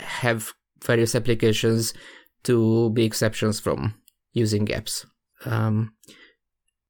[0.00, 0.52] have
[0.84, 1.94] various applications
[2.44, 3.94] to be exceptions from
[4.32, 5.06] using gaps.
[5.46, 5.94] Um,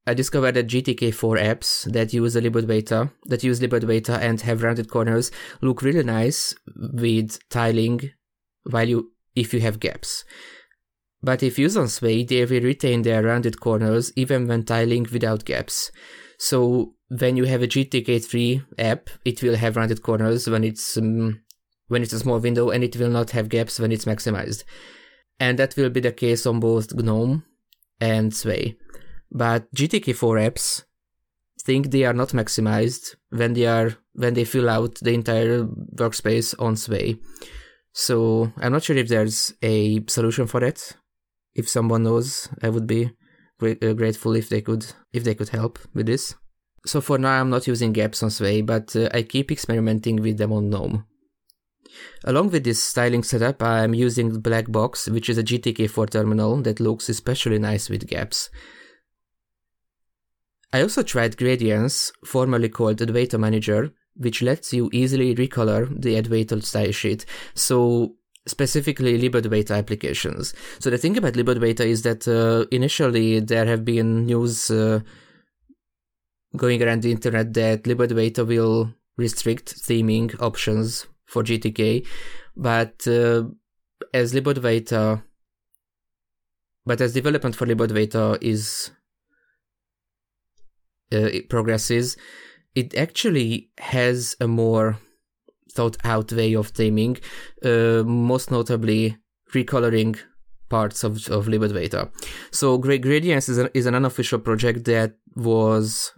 [0.06, 4.90] I discovered that GTK4 apps that use the libadwaita, that use libadwaita and have rounded
[4.90, 5.30] corners
[5.62, 8.10] look really nice with tiling
[8.64, 10.24] while you if you have gaps.
[11.24, 15.46] But if used on Sway, they will retain their rounded corners even when tiling without
[15.46, 15.90] gaps.
[16.38, 21.40] So when you have a GTK3 app, it will have rounded corners when it's um,
[21.88, 24.64] when it's a small window, and it will not have gaps when it's maximized.
[25.40, 27.42] And that will be the case on both GNOME
[28.00, 28.76] and Sway.
[29.30, 30.84] But GTK4 apps
[31.62, 35.64] think they are not maximized when they are when they fill out the entire
[35.96, 37.16] workspace on Sway.
[37.94, 40.94] So I'm not sure if there's a solution for that
[41.54, 43.12] if someone knows, I would be
[43.62, 46.34] uh, grateful if they could if they could help with this.
[46.86, 50.36] So for now, I'm not using gaps on Sway, but uh, I keep experimenting with
[50.36, 51.06] them on GNOME.
[52.24, 56.80] Along with this styling setup, I'm using Black Box, which is a GTK4 terminal that
[56.80, 58.50] looks especially nice with gaps.
[60.72, 66.62] I also tried Gradience, formerly called Adwaita Manager, which lets you easily recolor the Adwaita
[66.64, 67.24] style sheet.
[67.54, 68.16] So
[68.46, 70.54] specifically libadwaita applications.
[70.78, 75.00] So the thing about libadwaita is that uh, initially there have been news uh,
[76.56, 82.06] going around the internet that libadwaita will restrict theming options for GTK,
[82.56, 83.44] but uh,
[84.12, 85.22] as libadwaita,
[86.84, 88.90] but as development for libadwaita is
[91.12, 92.16] uh, it progresses,
[92.74, 94.98] it actually has a more
[95.74, 97.20] thought out way of theming,
[97.64, 99.16] uh, most notably
[99.52, 100.18] recoloring
[100.68, 102.10] parts of, of libadwaita.
[102.50, 106.12] So Gradience is, is an unofficial project that was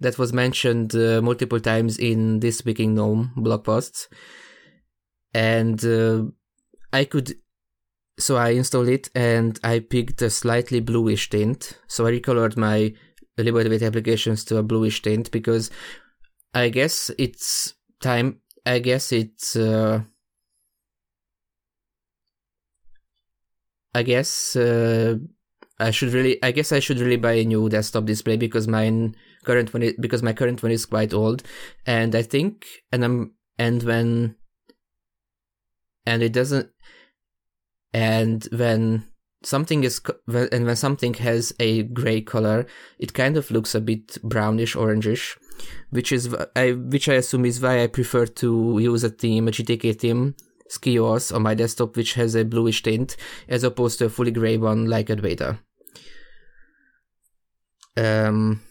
[0.00, 4.08] that was mentioned uh, multiple times in this week in GNOME blog posts.
[5.34, 6.22] And uh,
[6.92, 7.34] I could,
[8.18, 11.78] so I installed it and I picked a slightly bluish tint.
[11.86, 12.94] So I recolored my
[13.38, 15.70] libadwaita applications to a bluish tint because
[16.54, 18.40] I guess it's time.
[18.66, 19.56] I guess it's.
[19.56, 20.02] Uh,
[23.94, 25.16] I guess uh,
[25.78, 26.42] I should really.
[26.42, 29.94] I guess I should really buy a new desktop display because mine current one is,
[29.98, 31.42] because my current one is quite old,
[31.86, 34.36] and I think and I'm and when
[36.06, 36.70] and it doesn't
[37.92, 39.04] and when
[39.42, 42.66] something is and when something has a gray color
[42.98, 45.36] it kind of looks a bit brownish orangish
[45.90, 49.50] which is I, which I assume is why I prefer to use a theme, a
[49.50, 50.34] GTK theme,
[50.70, 53.16] Skeuos on my desktop, which has a bluish tint,
[53.48, 55.58] as opposed to a fully gray one like Adwaita.
[57.96, 58.62] Um,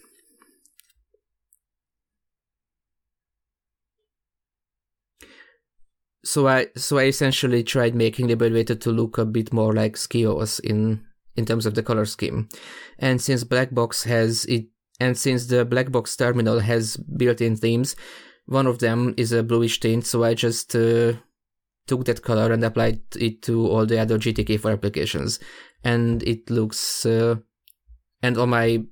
[6.24, 10.60] so I so I essentially tried making Libadwaita to look a bit more like Skeuos
[10.62, 12.48] in in terms of the color scheme,
[12.98, 14.68] and since Black Box has it
[15.00, 17.95] and since the black box terminal has built-in themes,
[18.45, 21.14] one of them is a bluish tint, so I just uh,
[21.88, 25.39] took that color and applied it to all the other GTK4 applications,
[25.84, 27.36] and it looks uh,
[28.22, 28.84] and on my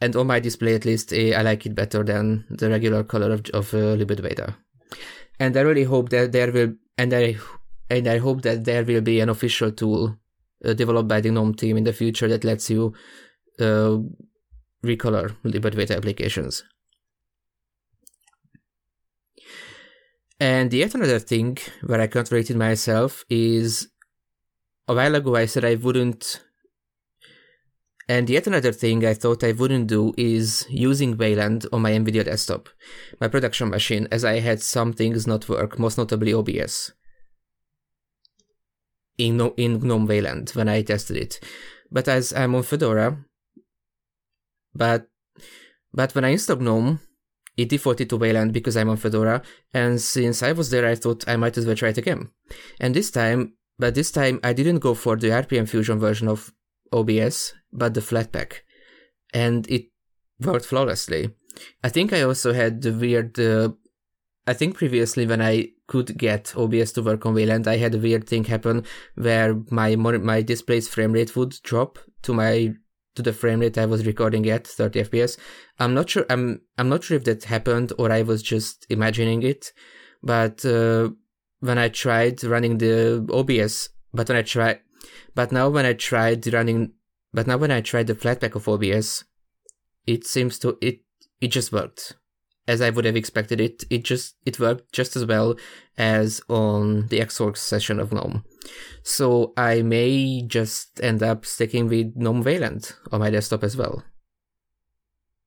[0.00, 3.32] and on my display at least eh, I like it better than the regular color
[3.32, 4.54] of, of uh, Libadwaita.
[5.40, 7.36] And I really hope that there will and I
[7.90, 10.16] and I hope that there will be an official tool
[10.64, 12.92] uh, developed by the GNOME team in the future that lets you
[13.60, 13.98] uh,
[14.84, 16.64] recolor Libadwaita applications.
[20.40, 23.88] And yet another thing where I contradicted myself is
[24.86, 26.40] a while ago I said I wouldn't
[28.08, 32.24] and yet another thing I thought I wouldn't do is using Wayland on my NVIDIA
[32.24, 32.70] desktop,
[33.20, 36.92] my production machine, as I had some things not work, most notably OBS.
[39.18, 41.40] In, in GNOME Wayland when I tested it.
[41.90, 43.26] But as I'm on Fedora,
[44.74, 45.08] but
[45.92, 47.00] but when I installed GNOME,
[47.56, 49.42] it defaulted to Wayland because I'm on Fedora,
[49.74, 52.30] and since I was there, I thought I might as well try it again.
[52.78, 56.52] And this time, but this time I didn't go for the RPM Fusion version of
[56.92, 58.60] OBS, but the Flatpak,
[59.34, 59.86] and it
[60.40, 61.30] worked flawlessly.
[61.82, 63.38] I think I also had the weird.
[63.38, 63.70] Uh,
[64.46, 67.98] I think previously when I could get OBS to work on Wayland, I had a
[67.98, 72.74] weird thing happen where my my display's frame rate would drop to my
[73.18, 75.36] to the frame rate I was recording at 30 FPS.
[75.80, 76.24] I'm not sure.
[76.30, 79.72] I'm I'm not sure if that happened or I was just imagining it.
[80.22, 81.10] But uh,
[81.58, 84.80] when I tried running the OBS, but when I tried
[85.34, 86.92] but now when I tried running,
[87.32, 89.24] but now when I tried the Flatpak of OBS,
[90.06, 91.00] it seems to it
[91.40, 92.14] it just worked
[92.68, 93.82] as I would have expected it.
[93.90, 95.56] It just it worked just as well
[95.96, 98.44] as on the Xorg session of GNOME.
[99.02, 104.04] So I may just end up sticking with GNOME Wayland on my desktop as well.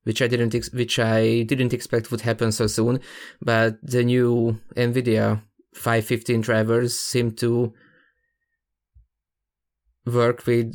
[0.04, 3.00] Which I didn't ex- which I didn't expect would happen so soon,
[3.40, 5.42] but the new NVIDIA
[5.74, 7.72] 515 drivers seem to
[10.04, 10.74] work with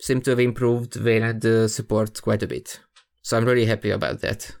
[0.00, 2.80] seem to have improved Wayland uh, support quite a bit.
[3.22, 4.56] So I'm really happy about that.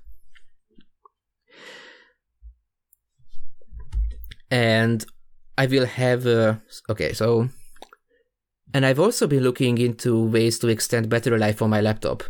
[4.50, 5.04] And
[5.58, 6.56] I will have uh,
[6.90, 7.48] okay, so
[8.74, 12.22] and I've also been looking into ways to extend battery life on my laptop.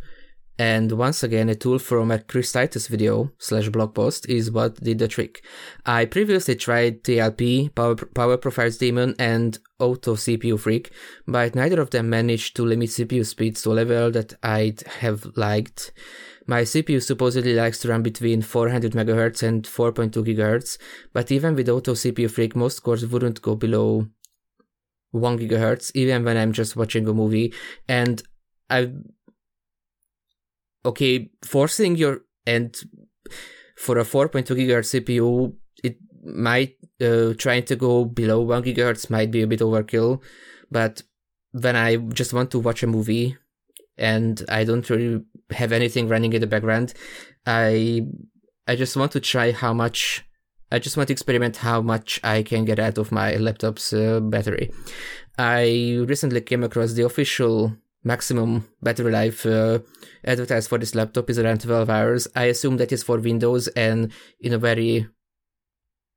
[0.58, 4.82] And once again, a tool from a Chris Titus video slash blog post is what
[4.82, 5.44] did the trick.
[5.84, 10.90] I previously tried TLP, Power, Power Profiles Daemon, and auto-cpufreq,
[11.26, 15.26] but neither of them managed to limit CPU speeds to a level that I'd have
[15.36, 15.92] liked.
[16.46, 20.78] My CPU supposedly likes to run between 400 MHz and 4.2 GHz,
[21.12, 24.06] but even with auto-cpufreq, most cores wouldn't go below
[25.10, 27.52] 1 GHz, even when I'm just watching a movie.
[27.88, 28.22] And
[28.70, 28.92] I
[30.84, 32.76] okay, forcing your and
[33.76, 39.32] for a 4.2 gigahertz CPU, it might uh, trying to go below 1 gigahertz might
[39.32, 40.22] be a bit overkill,
[40.70, 41.02] but
[41.50, 43.36] when I just want to watch a movie
[43.98, 46.94] and I don't really have anything running in the background,
[47.46, 48.06] I
[48.66, 50.24] I just want to try how much
[50.70, 54.20] I just want to experiment how much I can get out of my laptop's uh,
[54.20, 54.72] battery.
[55.38, 59.80] I recently came across the official maximum battery life uh,
[60.24, 62.28] advertised for this laptop is around 12 hours.
[62.34, 65.06] I assume that is for Windows and in a very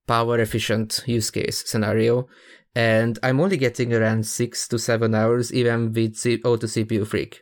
[0.08, 2.28] power efficient use case scenario.
[2.76, 7.40] And I'm only getting around 6 to 7 hours even with auto-cpufreq.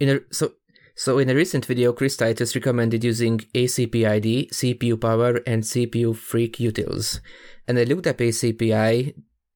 [0.00, 0.52] In a, so
[0.96, 7.20] so in a recent video, Chris Titus recommended using ACPID, CPU Power, and cpufrequtils.
[7.68, 9.14] And I looked up ACPI.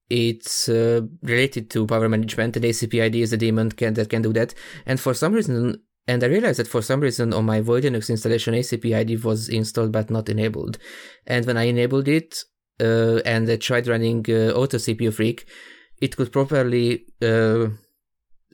[0.08, 4.32] It's uh, related to power management, and ACPID is a daemon can, that can do
[4.34, 4.54] that.
[4.86, 8.10] And for some reason, and I realized that for some reason on my Void Linux
[8.10, 10.78] installation, ACPID was installed but not enabled.
[11.26, 12.38] And when I enabled it
[12.80, 15.44] uh, and I tried running uh, auto-cpufreq,
[16.00, 17.68] it could properly uh,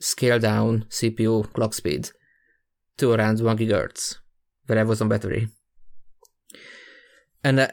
[0.01, 2.09] scale down CPU clock speed
[2.97, 4.17] to around 1 gigahertz
[4.67, 5.47] when I was on battery.
[7.43, 7.67] And uh,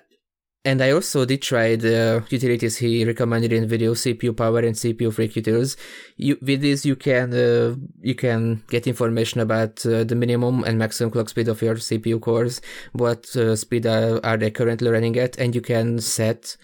[0.65, 5.77] and I also did try the utilities he recommended in video, CPU power and CPU.
[6.17, 10.79] You, with this, you can uh, you can get information about uh, the minimum and
[10.79, 12.61] maximum clock speed of your CPU cores,
[12.93, 16.57] what uh, speed are, are, they currently running at, and you can set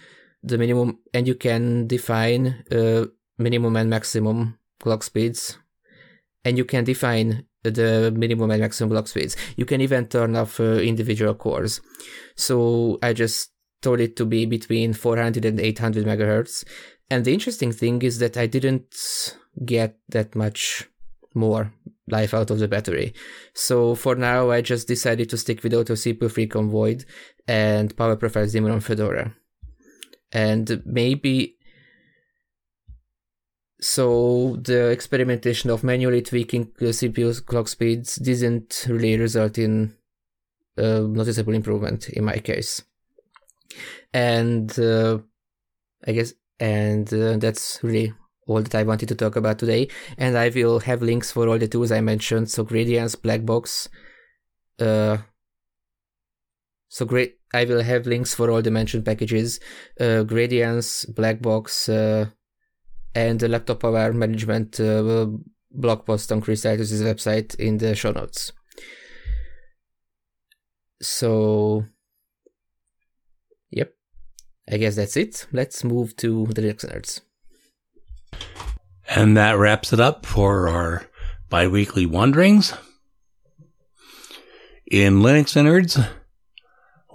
[0.43, 3.05] the minimum and you can define uh,
[3.37, 5.57] minimum and maximum clock speeds,
[6.43, 9.35] and you can define the minimum and maximum clock speeds.
[9.55, 11.81] You can even turn off uh, individual cores.
[12.35, 13.51] So I just
[13.81, 16.63] told it to be between 400 and 800 megahertz.
[17.09, 18.95] And the interesting thing is that I didn't
[19.63, 20.85] get that much
[21.33, 21.71] more
[22.07, 23.13] life out of the battery.
[23.53, 27.05] So for now, I just decided to stick with auto-cpufreq on Void
[27.47, 29.35] and Power Profiles Daemon on Fedora.
[30.31, 31.54] And maybe
[33.85, 39.93] so the experimentation of manually tweaking the CPU clock speeds didn't really result in
[40.75, 42.83] noticeable improvement in my case.
[44.11, 45.19] And uh,
[46.07, 48.11] I guess, and uh, that's really
[48.47, 49.89] all that I wanted to talk about today.
[50.17, 52.49] And I will have links for all the tools I mentioned.
[52.49, 53.87] So Gradience, Blackbox,
[54.79, 55.17] uh,
[56.89, 57.35] so great.
[57.53, 59.59] I will have links for all the mentioned packages,
[59.99, 62.31] uh, Gradience, Blackbox, uh,
[63.15, 65.27] and the laptop power management uh,
[65.71, 68.51] blog post on Chris Titus's website in the show notes.
[71.01, 71.85] So,
[73.71, 73.93] yep,
[74.69, 75.47] I guess that's it.
[75.51, 77.21] Let's move to the Linux nerds.
[79.07, 81.05] And that wraps it up for our
[81.49, 82.73] biweekly wanderings.
[84.91, 86.07] In Linux Nerds,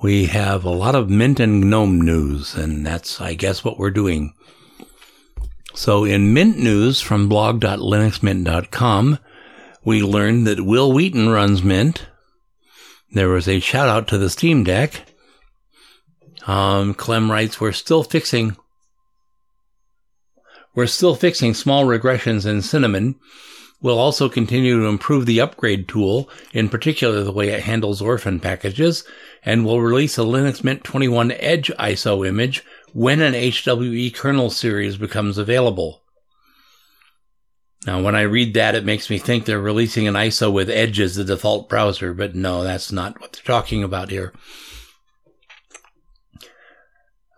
[0.03, 3.91] we have a lot of Mint and GNOME news, and that's, I guess, what we're
[3.91, 4.35] doing.
[5.75, 9.19] So in Mint news from blog.linuxmint.com,
[9.85, 12.07] we learned that Wil Wheaton runs Mint.
[13.13, 15.07] There was a shout out to the Steam Deck.
[16.47, 18.57] Um, Clem writes, we're still fixing
[20.75, 23.17] we're still fixing small regressions in Cinnamon.
[23.83, 28.39] We'll also continue to improve the upgrade tool, in particular the way it handles orphan
[28.39, 29.05] packages,
[29.43, 32.63] and we'll release a Linux Mint 21 Edge ISO image
[32.93, 36.03] when an HWE kernel series becomes available.
[37.87, 41.01] Now, when I read that, it makes me think they're releasing an ISO with Edge
[41.01, 44.35] as the default browser, but no, that's not what they're talking about here.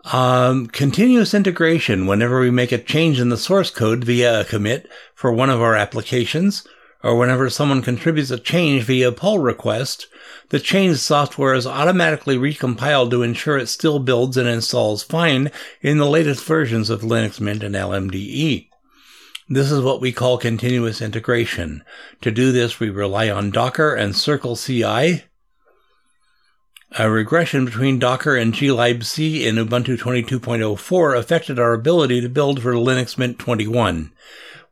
[0.04, 4.90] Um, continuous integration whenever we make a change in the source code via a commit
[5.14, 6.66] for one of our applications,
[7.04, 10.08] or whenever someone contributes a change via a pull request,
[10.52, 15.50] the change software is automatically recompiled to ensure it still builds and installs fine
[15.80, 18.68] in the latest versions of Linux Mint and LMDE.
[19.48, 21.82] This is what we call continuous integration.
[22.20, 25.24] To do this, we rely on Docker and Circle CI,
[26.98, 32.74] a regression between Docker and glibc in Ubuntu 22.04 affected our ability to build for
[32.74, 34.12] Linux Mint 21.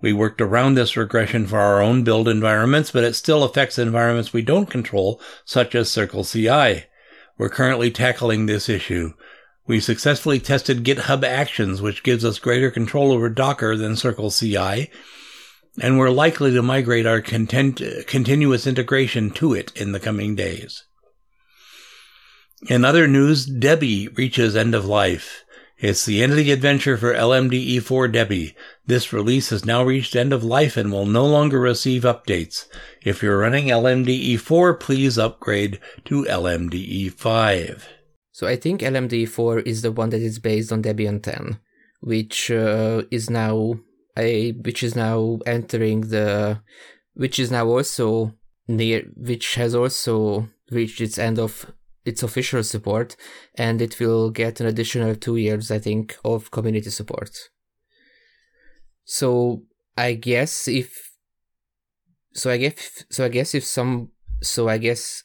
[0.00, 4.32] We worked around this regression for our own build environments, but it still affects environments
[4.32, 6.84] we don't control, such as Circle CI.
[7.36, 9.12] We're currently tackling this issue.
[9.66, 14.90] We successfully tested GitHub Actions, which gives us greater control over Docker than Circle CI,
[15.80, 20.84] and we're likely to migrate our content, continuous integration to it in the coming days.
[22.68, 25.44] In other news, Debbie reaches end of life.
[25.80, 28.54] It's the end of the adventure for LMDE4 Debbie.
[28.86, 32.66] This release has now reached end of life and will no longer receive updates.
[33.02, 37.82] If you're running LMDE4, please upgrade to LMDE5.
[38.30, 41.58] So I think LMDE4 is the one that is based on Debian 10,
[42.00, 43.80] which uh, is now
[44.18, 46.60] a which is now entering the
[47.14, 48.34] which is now also
[48.68, 51.72] near which has also reached its end of
[52.04, 53.16] its official support,
[53.54, 57.30] and it will get an additional two years, I think, of community support.
[59.04, 59.64] So
[59.96, 61.12] I guess if,
[62.32, 64.10] so I guess, so I guess if some,
[64.42, 65.24] so I guess,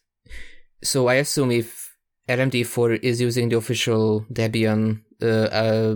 [0.84, 1.96] so I assume if
[2.28, 5.96] LMD4 is using the official Debian uh, uh,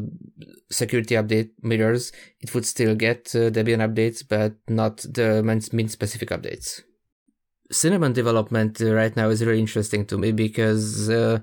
[0.71, 6.29] security update mirrors, it would still get uh, Debian updates, but not the Mint specific
[6.29, 6.81] updates.
[7.71, 11.39] Cinnamon development right now is really interesting to me because uh,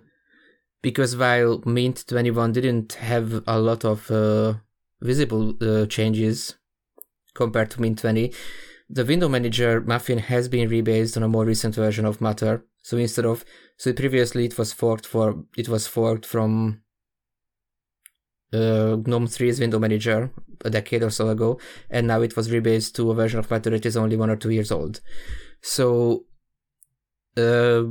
[0.82, 4.54] because while Mint 21 didn't have a lot of uh,
[5.00, 6.56] visible uh, changes
[7.34, 8.32] compared to Mint 20,
[8.88, 12.64] the window manager Muffin has been rebased on a more recent version of Mutter.
[12.82, 13.44] So instead of
[13.76, 16.82] so previously it was forked for it was forked from
[18.52, 20.30] uh, GNOME 3's window manager
[20.64, 21.60] a decade or so ago,
[21.90, 24.36] and now it was rebased to a version of Mutter that is only one or
[24.36, 25.00] two years old.
[25.62, 26.26] So,
[27.36, 27.84] uh,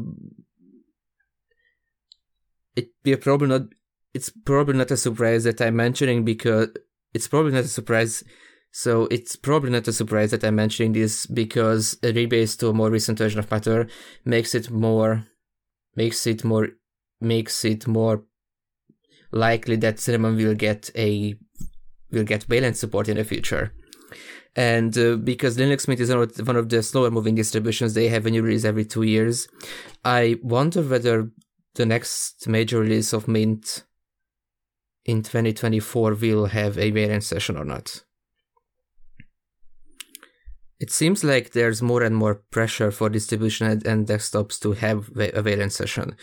[2.76, 3.62] it be a probably not.
[4.14, 6.70] It's probably not a surprise that I'm mentioning because
[7.14, 8.24] it's probably not a surprise.
[8.72, 12.74] So it's probably not a surprise that I'm mentioning this because a rebase to a
[12.74, 13.88] more recent version of Mutter
[14.26, 15.26] makes it more,
[15.96, 16.70] makes it more,
[17.22, 18.24] makes it more
[19.32, 21.36] likely that Cinnamon will get a
[22.12, 23.74] will get Wayland support in the future.
[24.56, 28.32] And uh, because Linux Mint is one of the slower moving distributions, they have a
[28.32, 29.48] new release every two years.
[30.06, 31.30] I wonder whether
[31.76, 33.84] the next major release of Mint
[35.04, 38.04] in 2024 will have a Wayland session or not.
[40.80, 45.42] It seems like there's more and more pressure for distribution and desktops to have a
[45.42, 46.16] Wayland session.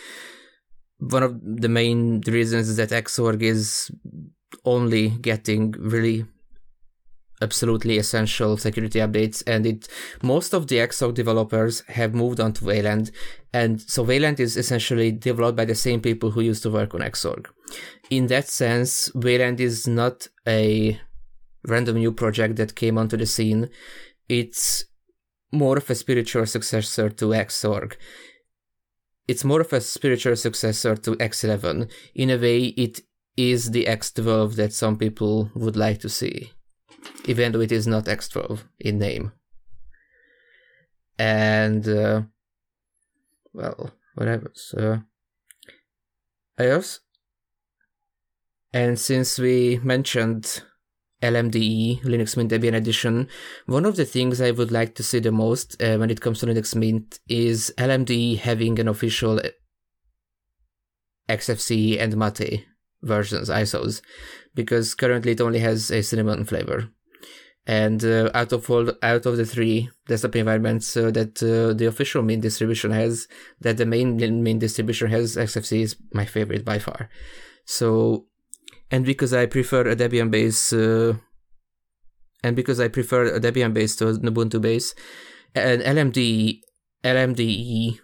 [0.99, 3.91] One of the main reasons is that Xorg is
[4.65, 6.27] only getting really
[7.43, 9.89] absolutely essential security updates and it
[10.23, 13.11] most of the Xorg developers have moved on to Wayland
[13.53, 17.01] and so Wayland is essentially developed by the same people who used to work on
[17.01, 17.47] Xorg.
[18.09, 20.99] In that sense, Wayland is not a
[21.67, 23.69] random new project that came onto the scene.
[24.29, 24.85] It's
[25.53, 27.97] more of a spiritual successor to Xorg.
[29.29, 31.91] It's more of a spiritual successor to X11.
[32.15, 33.01] In a way, it
[33.37, 36.53] is the X12 that some people would like to see
[37.25, 39.33] even though it is not X12 in name.
[41.19, 42.23] And, uh,
[43.53, 44.51] well, whatever.
[44.55, 45.03] So,
[46.59, 47.01] I also,
[48.73, 50.63] and since we mentioned
[51.23, 53.29] LMDE, Linux Mint Debian Edition,
[53.67, 56.41] one of the things I would like to see the most uh, when it comes
[56.41, 59.41] to Linux Mint is LMDE having an official
[61.29, 62.67] XFCE and Mate
[63.03, 64.01] versions, ISOs,
[64.55, 66.89] because currently it only has a cinnamon flavor.
[67.67, 71.87] And uh, out of all, out of the three desktop environments uh, that uh, the
[71.87, 73.29] official main distribution has,
[73.61, 77.09] that the main Mint distribution has, XFCE is my favorite by far.
[77.65, 78.27] So,
[78.91, 81.15] and because I prefer a Debian base, uh,
[82.43, 84.95] and because I prefer a Debian base to an Ubuntu base,
[85.55, 86.63] and LMD,
[87.05, 88.01] LMDE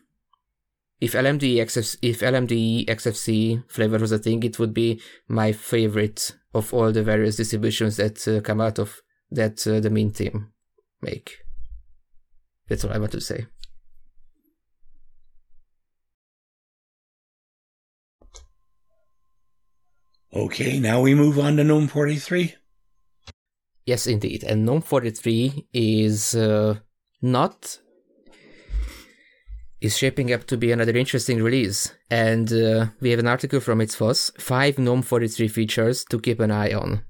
[1.01, 6.35] if LMD XF, if LMD XFCE flavor was a thing, it would be my favorite
[6.55, 10.53] of all the various distributions that uh, come out of that uh, the Mint team
[11.01, 11.39] make.
[12.69, 13.47] That's all I want to say.
[20.35, 22.55] Okay, now we move on to GNOME 43.
[23.87, 24.45] Yes, indeed.
[24.45, 26.81] And GNOME 43 is uh,
[27.23, 27.79] not
[29.81, 33.81] is shaping up to be another interesting release, and uh, we have an article from
[33.81, 37.03] It's FOSS, 5 GNOME 43 features to keep an eye on.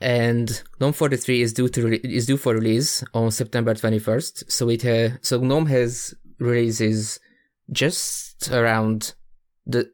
[0.00, 4.68] And GNOME 43 is due to re- is due for release on September 21st, so
[4.68, 7.20] it ha- so GNOME has releases
[7.70, 9.14] just around
[9.66, 9.90] the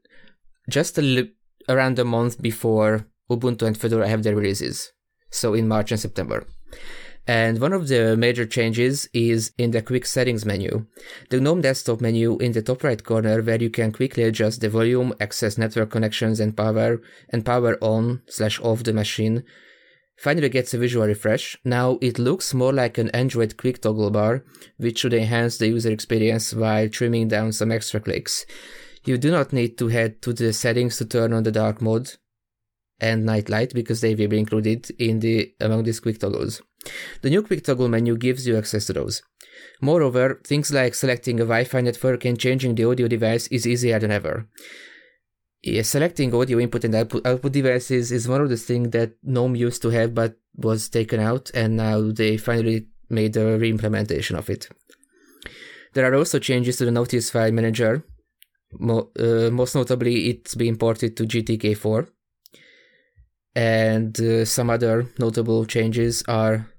[0.68, 1.32] just a li-
[1.68, 4.92] around a month before Ubuntu and Fedora have their releases,
[5.30, 6.46] so in March and September.
[7.28, 10.86] And one of the major changes is in the quick settings menu.
[11.28, 14.70] The GNOME desktop menu in the top right corner where you can quickly adjust the
[14.70, 19.44] volume, access network connections and power, and power on slash off the machine
[20.16, 21.54] finally gets a visual refresh.
[21.64, 24.42] Now it looks more like an Android quick toggle bar,
[24.78, 28.46] which should enhance the user experience while trimming down some extra clicks.
[29.04, 32.10] You do not need to head to the settings to turn on the dark mode
[33.00, 36.62] and night light because they will be included in the among these quick toggles.
[37.22, 39.22] The new quick toggle menu gives you access to those.
[39.80, 44.10] Moreover, things like selecting a Wi-Fi network and changing the audio device is easier than
[44.10, 44.48] ever.
[45.62, 49.56] Yeah, selecting audio input and output, output devices is one of the things that GNOME
[49.56, 54.48] used to have but was taken out and now they finally made a re-implementation of
[54.48, 54.68] it.
[55.94, 58.04] There are also changes to the Nautilus File Manager.
[58.72, 62.08] Mo- uh, most notably, it's been ported to GTK4
[63.58, 66.70] and uh, some other notable changes are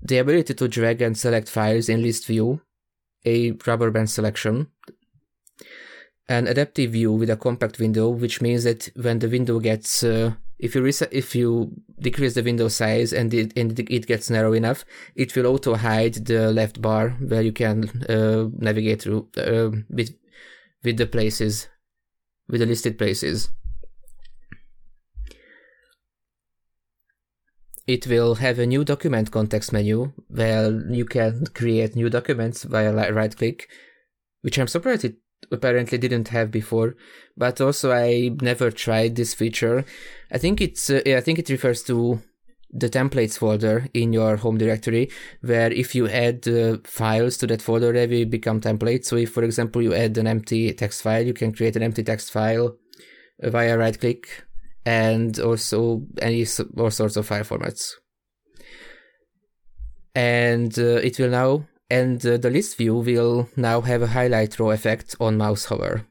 [0.00, 2.60] the ability to drag and select files in list view,
[3.26, 4.68] a rubber band selection,
[6.28, 10.34] an adaptive view with a compact window, which means that when the window gets uh,
[10.60, 14.52] if you reset, if you decrease the window size and it, and it gets narrow
[14.52, 14.84] enough,
[15.16, 20.14] it will auto hide the left bar where you can uh, navigate through uh, with
[20.84, 21.66] with the places,
[22.48, 23.48] with the listed places.
[27.86, 32.92] It will have a new document context menu where you can create new documents via
[33.12, 33.68] right click,
[34.42, 35.16] which I'm surprised it
[35.52, 36.96] apparently didn't have before.
[37.36, 39.84] But also, I never tried this feature.
[40.32, 42.22] I think it's uh, I think it refers to
[42.70, 45.10] the templates folder in your home directory,
[45.42, 49.04] where if you add uh, files to that folder, they will become templates.
[49.04, 52.02] So if, for example, you add an empty text file, you can create an empty
[52.02, 52.76] text file
[53.40, 54.44] via right click
[54.84, 57.92] and also any all sorts of file formats.
[60.14, 64.58] And uh, it will now, and uh, the list view will now have a highlight
[64.58, 66.06] row effect on mouse hover.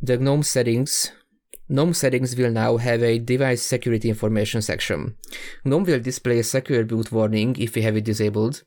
[0.00, 1.12] The GNOME settings
[1.72, 5.16] GNOME settings will now have a device security information section.
[5.64, 8.62] GNOME will display a secure boot warning if we have it disabled,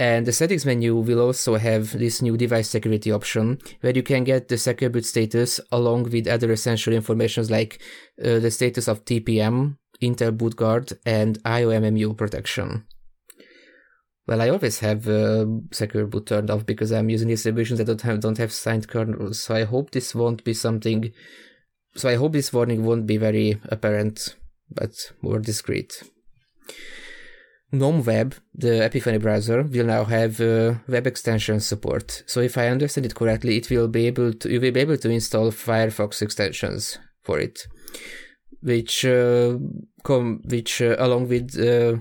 [0.00, 4.24] And the settings menu will also have this new device security option where you can
[4.24, 7.82] get the secure boot status along with other essential informations like
[8.18, 12.86] uh, the status of TPM, Intel Boot Guard, and IOMMU protection.
[14.26, 18.00] Well, I always have uh, secure boot turned off because I'm using distributions that don't
[18.00, 19.42] have don't have signed kernels.
[19.42, 21.12] So I hope this won't be something.
[21.94, 24.34] So I hope this warning won't be very apparent,
[24.70, 26.02] but more discreet.
[27.72, 32.24] GNOME Web, the Epiphany browser, will now have uh, web extension support.
[32.26, 34.96] So if I understand it correctly, it will be able to you will be able
[34.96, 37.68] to install Firefox extensions for it,
[38.60, 39.56] which uh,
[40.02, 41.98] come which uh, along with uh,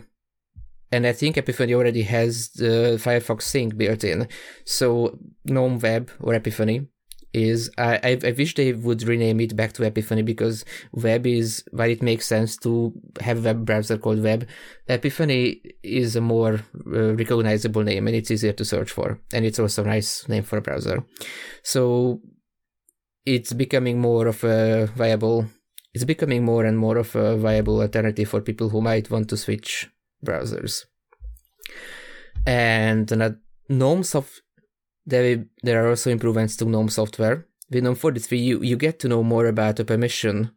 [0.92, 4.28] and I think Epiphany already has the Firefox sync built in.
[4.66, 6.88] So GNOME Web or Epiphany
[7.34, 11.88] is I, I, wish they would rename it back to Epiphany because web is why
[11.88, 14.48] it makes sense to have a web browser called web.
[14.88, 16.56] Epiphany is a more
[16.88, 20.44] uh, recognizable name and it's easier to search for, and it's also a nice name
[20.44, 21.04] for a browser.
[21.62, 22.22] So
[23.26, 25.46] it's becoming more of a viable.
[25.94, 29.38] It's becoming more and more of a viable alternative for people who might want to
[29.38, 29.90] switch
[30.26, 30.86] browsers.
[32.46, 33.32] And uh,
[33.70, 34.42] GNOME soft
[35.10, 37.46] there, there are also improvements to GNOME software.
[37.70, 40.52] With GNOME 43, you, you get to know more about the permission.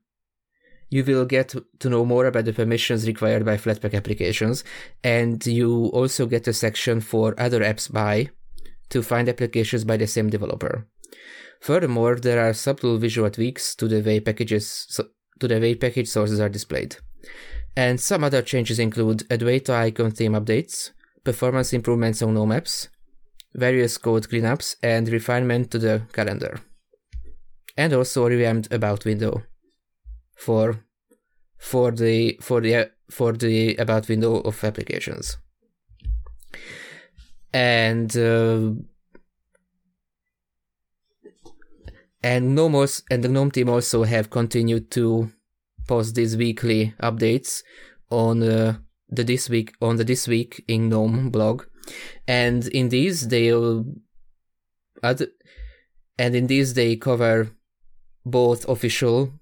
[0.90, 4.62] You will get to know more about the permissions required by Flatpak applications,
[5.02, 8.28] and you also get a section for other apps by
[8.90, 10.86] to find applications by the same developer.
[11.60, 15.00] Furthermore, there are subtle visual tweaks to the way packages
[15.40, 16.96] to the way package sources are displayed.
[17.76, 20.90] And some other changes include a Adwaita icon theme updates,
[21.24, 22.88] performance improvements on GNOME apps,
[23.54, 26.60] various code cleanups, and refinement to the calendar.
[27.76, 29.42] And also revamped about window
[30.36, 30.84] for
[31.58, 35.38] for the for the for the about window of applications.
[37.54, 38.72] And uh,
[42.22, 45.30] and GNOME and the GNOME team also have continued to
[45.86, 47.62] post these weekly updates
[48.10, 48.76] on uh,
[49.08, 51.64] the this week on the this week in GNOME blog
[52.26, 53.84] and in these they'll
[55.02, 55.22] add,
[56.18, 57.50] and in these they cover
[58.24, 59.32] both official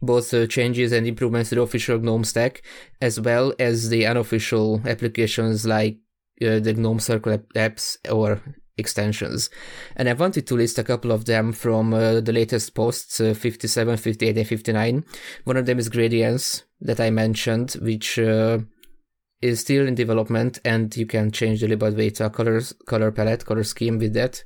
[0.00, 2.62] both uh, changes and improvements to the official GNOME stack,
[3.00, 5.98] as well as the unofficial applications like
[6.40, 8.40] uh, the GNOME Circle apps or
[8.76, 9.50] extensions.
[9.96, 13.34] And I wanted to list a couple of them from uh, the latest posts uh,
[13.34, 15.04] 57, 58, and 59.
[15.44, 18.58] One of them is Gradience that I mentioned, which uh,
[19.40, 23.98] is still in development and you can change the libadwaita colors color palette color scheme
[23.98, 24.42] with that.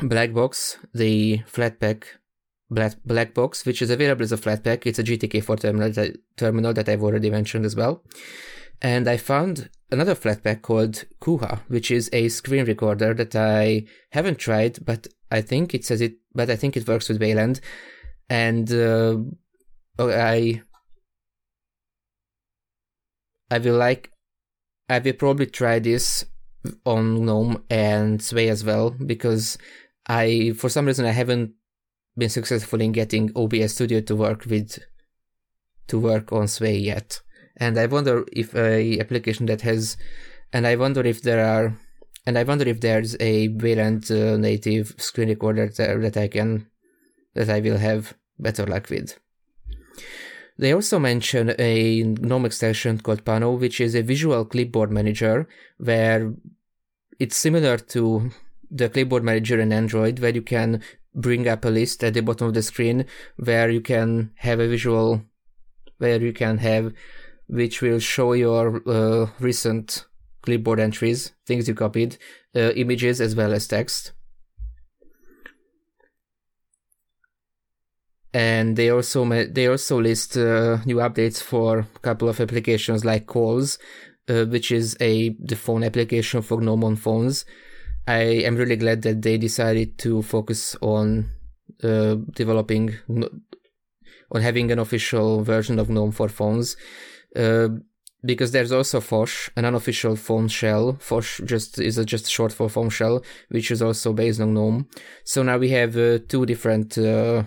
[0.00, 2.04] Black box the flatpak
[2.70, 6.72] black, black box which is available as a flatpak it's a gtk4 terminal that, terminal
[6.74, 8.02] that i've already mentioned as well.
[8.82, 14.38] And i found another flatpak called Kooha which is a screen recorder that i haven't
[14.38, 17.60] tried but i think it says it but i think it works with wayland.
[18.28, 19.16] And uh,
[19.98, 20.60] i
[23.50, 24.10] I will like,
[24.88, 26.24] I will probably try this
[26.84, 29.58] on GNOME and Sway as well because
[30.08, 31.52] I, for some reason, I haven't
[32.16, 34.78] been successful in getting OBS Studio to work with,
[35.88, 37.20] to work on Sway yet.
[37.56, 39.96] And I wonder if a application that has,
[40.52, 41.78] and I wonder if there are,
[42.26, 46.66] and I wonder if there's a Wayland uh, native screen recorder there that I can,
[47.34, 49.18] that I will have better luck with.
[50.58, 55.46] They also mention a GNOME extension called Pano, which is a visual clipboard manager
[55.76, 56.32] where
[57.18, 58.30] it's similar to
[58.70, 60.82] the clipboard manager in Android, where you can
[61.14, 63.06] bring up a list at the bottom of the screen
[63.36, 65.22] where you can have a visual,
[65.98, 66.92] where you can have,
[67.48, 70.06] which will show your uh, recent
[70.42, 72.16] clipboard entries, things you copied,
[72.54, 74.12] uh, images as well as text.
[78.36, 83.26] And they also they also list uh, new updates for a couple of applications like
[83.26, 83.78] calls
[84.28, 87.46] uh, which is a the phone application for gnome on phones
[88.06, 91.24] i am really glad that they decided to focus on
[91.82, 96.76] uh, developing on having an official version of gnome for phones
[97.36, 97.68] uh,
[98.24, 100.94] because there's also Phosh, an unofficial phone shell.
[100.94, 104.88] Phosh just is a just short for phone shell, which is also based on GNOME.
[105.22, 107.44] So now we have uh, two different uh,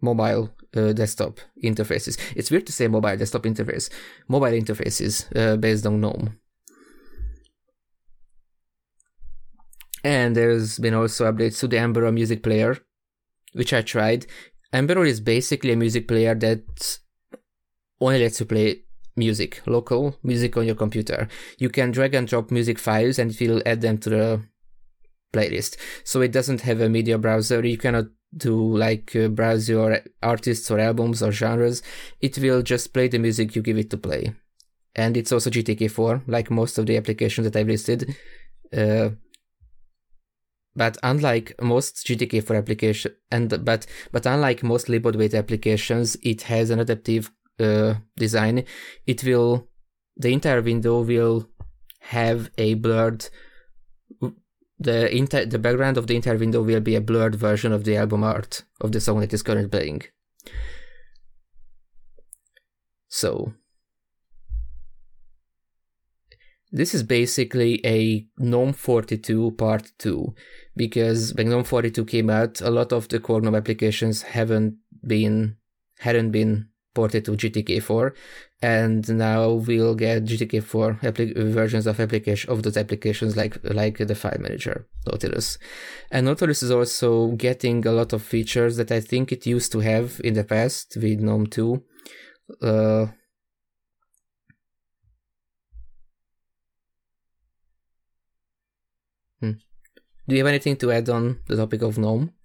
[0.00, 2.18] mobile uh, desktop interfaces.
[2.34, 3.90] It's weird to say mobile desktop interface.
[4.28, 6.38] Mobile interfaces uh, based on GNOME.
[10.04, 12.78] And there's been also updates to the Amberol music player,
[13.54, 14.26] which I tried.
[14.72, 16.98] Amberol is basically a music player that
[18.00, 18.82] only lets you play
[19.16, 21.26] music, local music on your computer.
[21.58, 24.42] You can drag and drop music files and it will add them to the
[25.32, 25.76] playlist.
[26.04, 27.64] So it doesn't have a media browser.
[27.64, 28.06] You cannot
[28.36, 31.82] do like uh, browse your artists or albums or genres.
[32.20, 34.34] It will just play the music you give it to play.
[34.94, 38.16] And it's also GTK4, like most of the applications that I've listed.
[38.76, 39.10] Uh,
[40.74, 46.80] but unlike most GTK4 application, and but but unlike most libadwaita applications, it has an
[46.80, 48.64] adaptive uh, design.
[49.06, 49.68] It will
[50.16, 51.48] the entire window will
[52.00, 53.28] have a blurred
[54.78, 57.96] the inter- the background of the entire window will be a blurred version of the
[57.96, 60.02] album art of the song that is currently playing.
[63.08, 63.54] So
[66.70, 70.34] this is basically a GNOME 42 part 2
[70.76, 74.76] because when GNOME 42 came out a lot of the core GNOME applications haven't
[75.06, 75.56] been
[76.00, 78.04] hadn't been ported to GTK4
[78.62, 84.14] and now we'll get GTK4 applic- versions of application of those applications like like the
[84.22, 85.58] file manager Nautilus.
[86.10, 87.08] And Nautilus is also
[87.46, 90.96] getting a lot of features that I think it used to have in the past
[90.96, 91.82] with GNOME 2.
[92.62, 93.06] Uh,
[99.40, 99.56] hmm.
[100.26, 102.35] Do you have anything to add on the topic of GNOME?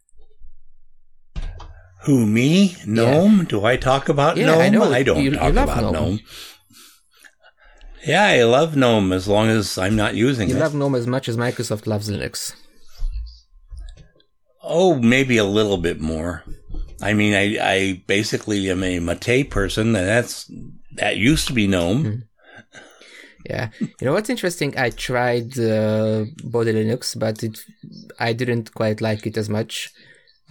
[2.03, 2.75] Who me?
[2.85, 3.39] Gnome?
[3.39, 3.45] Yeah.
[3.45, 4.61] Do I talk about yeah, Gnome?
[4.61, 4.91] I, know.
[4.91, 5.93] I don't you, talk you about Gnome.
[5.93, 6.19] Gnome.
[8.05, 10.57] Yeah, I love GNOME as long as I'm not using you it.
[10.57, 12.55] You love GNOME as much as Microsoft loves Linux.
[14.63, 16.43] Oh, maybe a little bit more.
[17.01, 20.51] I mean, I, I basically am a Mate person, and that's
[20.93, 22.03] that used to be GNOME.
[22.03, 22.23] Mm.
[23.45, 24.77] Yeah, you know what's interesting?
[24.77, 27.59] I tried uh, Bodhi Linux, but it
[28.19, 29.91] I didn't quite like it as much.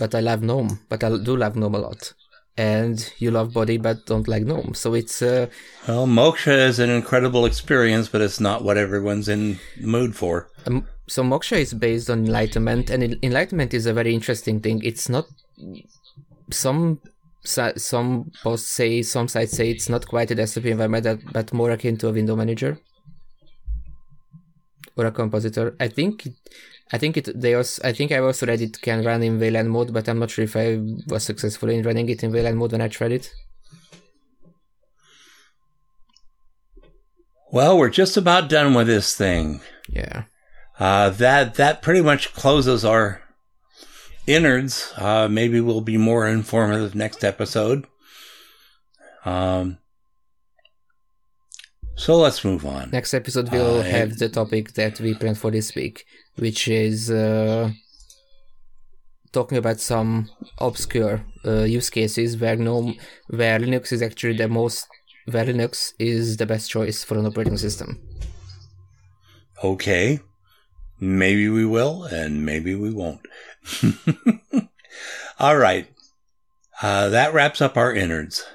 [0.01, 0.81] But I love GNOME.
[0.89, 2.15] But I do love GNOME a lot.
[2.57, 5.47] And you love Bodhi but don't like gnome so it's uh
[5.87, 10.51] well moksha is an incredible experience but it's not what everyone's in mood for.
[10.67, 14.83] Um, so moksha is based on enlightenment and enlightenment is a very interesting thing.
[14.85, 15.27] It's not
[16.51, 17.01] some
[17.45, 21.97] some posts say some sites say it's not quite a desktop environment but more akin
[21.99, 22.79] to a window manager
[24.97, 25.75] or a compositor.
[25.81, 26.29] I think
[26.93, 29.71] I think it they also I think I also read it can run in Wayland
[29.71, 32.73] mode, but I'm not sure if I was successful in running it in Wayland mode
[32.73, 33.31] when I tried it.
[37.53, 39.61] Well, we're just about done with this thing.
[39.89, 40.25] Yeah.
[40.79, 43.23] Uh, that that pretty much closes our
[44.27, 44.93] innards.
[44.97, 47.87] Uh, maybe we'll be more informative next episode.
[49.25, 49.79] Um,
[51.95, 52.91] so let's move on.
[52.91, 56.07] Next episode we'll uh, have the topic that we planned for this week
[56.41, 57.71] which is uh,
[59.31, 62.97] talking about some obscure uh, use cases where GNOME,
[63.29, 64.89] where Linux is actually the most,
[65.31, 68.01] where Linux is the best choice for an operating system.
[69.63, 70.21] Okay,
[70.99, 73.21] maybe we will, and maybe we won't.
[75.39, 75.89] All right,
[76.83, 78.47] uh, that wraps up our innards.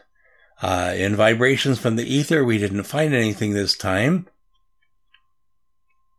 [0.62, 4.28] Uh, in vibrations from the ether, we didn't find anything this time.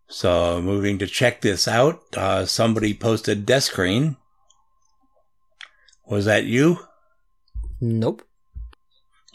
[0.08, 4.16] So moving to check this out, uh, somebody posted Deskreen.
[6.06, 6.78] Was that you?
[7.80, 8.22] Nope.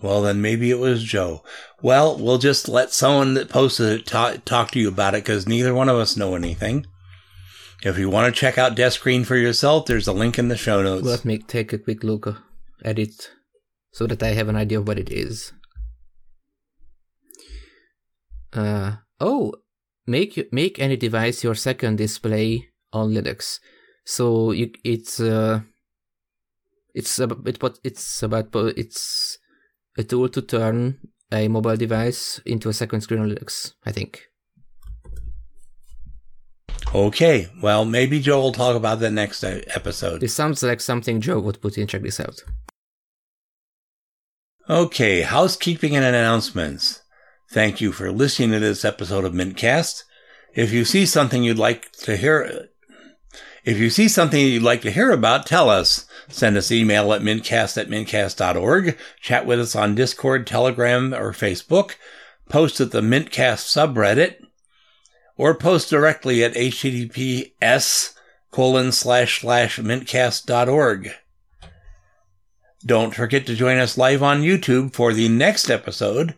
[0.02, 1.44] Well, then maybe it was Joe.
[1.82, 5.48] Well, we'll just let someone that posted it talk, talk to you about it because
[5.48, 6.88] neither one of us know anything.
[7.84, 10.82] If you want to check out Deskreen for yourself, there's a link in the show
[10.82, 11.06] notes.
[11.06, 12.42] Let me take a quick look
[12.84, 13.32] at it
[13.92, 15.52] so that I have an idea of what it is.
[18.54, 19.54] Uh, oh,
[20.08, 23.60] make make any device your second display on Linux.
[24.06, 25.62] So you, it's uh,
[26.94, 29.38] it's about it, it's about it's
[29.98, 31.00] a tool to turn
[31.32, 33.74] a mobile device into a second screen on Linux.
[33.86, 34.28] I think.
[36.94, 40.20] Okay, well, maybe Joe will talk about that next episode.
[40.20, 41.88] This sounds like something Joe would put in.
[41.88, 42.44] Check this out.
[44.70, 47.01] Okay, housekeeping and announcements.
[47.52, 50.06] Thank you for listening to this episode of Mintcast.
[50.56, 52.70] If you see something you'd like to hear,
[53.66, 56.06] if you see something you'd like to hear about, tell us.
[56.30, 58.98] Send us email at mintcast at mintcast.org.
[59.20, 61.96] Chat with us on Discord, Telegram, or Facebook.
[62.48, 64.38] Post at the Mintcast subreddit.
[65.36, 68.14] Or post directly at https
[68.50, 71.12] colon slash slash mintcast.org.
[72.86, 76.34] Don't forget to join us live on YouTube for the next episode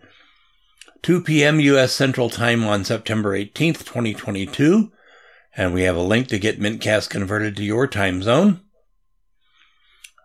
[1.03, 1.59] 2 p.m.
[1.59, 1.91] U.S.
[1.91, 4.89] Central Time on September 18th, 2022.
[5.55, 8.61] And we have a link to get Mintcast converted to your time zone.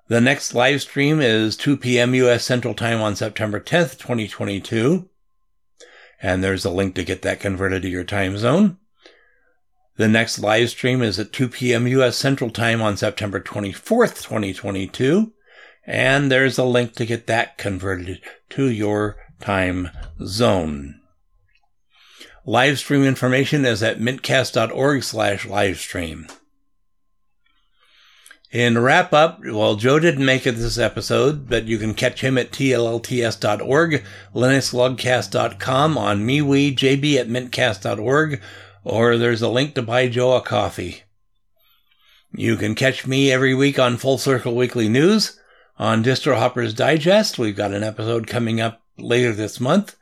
[0.07, 2.15] The next live stream is 2 p.m.
[2.15, 2.45] U.S.
[2.45, 5.11] Central Time on September 10th, 2022.
[6.23, 8.79] and there's a link to get that converted to your time zone.
[9.97, 11.89] The next live stream is at 2 p.m.
[11.89, 12.17] U.S.
[12.17, 15.33] Central Time on September 24th, 2022.
[15.85, 19.91] And there's a link to get that converted to your time
[20.25, 21.01] zone.
[22.45, 26.31] Live stream information is at mintcast.org slash livestream.
[28.51, 32.39] In wrap up, well, Joe didn't make it this episode, but you can catch him
[32.39, 34.03] at tllts.org,
[34.35, 38.41] linuxlogcast.com, on MeWe, JB at mintcast.org,
[38.85, 41.03] or there's a link to buy Joe a coffee.
[42.33, 45.39] You can catch me every week on Full Circle Weekly News,
[45.79, 47.39] on Distro Hoppers Digest.
[47.39, 49.97] We've got an episode coming up later this month.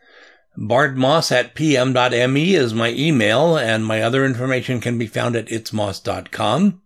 [0.56, 5.48] Bart Moss at pm.me is my email, and my other information can be found at
[5.48, 6.81] itsmoss.com.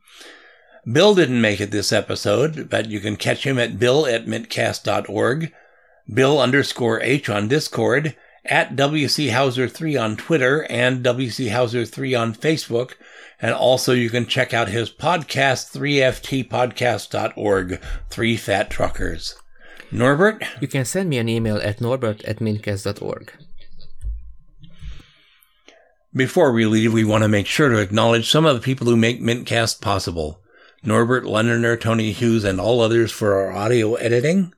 [0.90, 5.52] Bill didn't make it this episode, but you can catch him at bill at mintcast.org,
[6.12, 12.94] bill underscore h on Discord, at WCHauser3 on Twitter, and WCHauser3 on Facebook.
[13.40, 19.36] And also you can check out his podcast, 3ftpodcast.org, Three Fat Truckers.
[19.92, 20.44] Norbert?
[20.60, 23.32] You can send me an email at norbert at mintcast.org.
[26.12, 28.96] Before we leave, we want to make sure to acknowledge some of the people who
[28.96, 30.40] make Mintcast possible.
[30.82, 34.52] Norbert Londoner, Tony Hughes, and all others for our audio editing.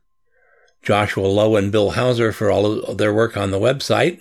[0.82, 4.20] Joshua Lowe and Bill Hauser for all of their work on the website.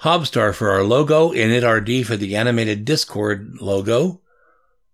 [0.00, 4.22] Hobstar for our logo, InitRD for the animated Discord logo.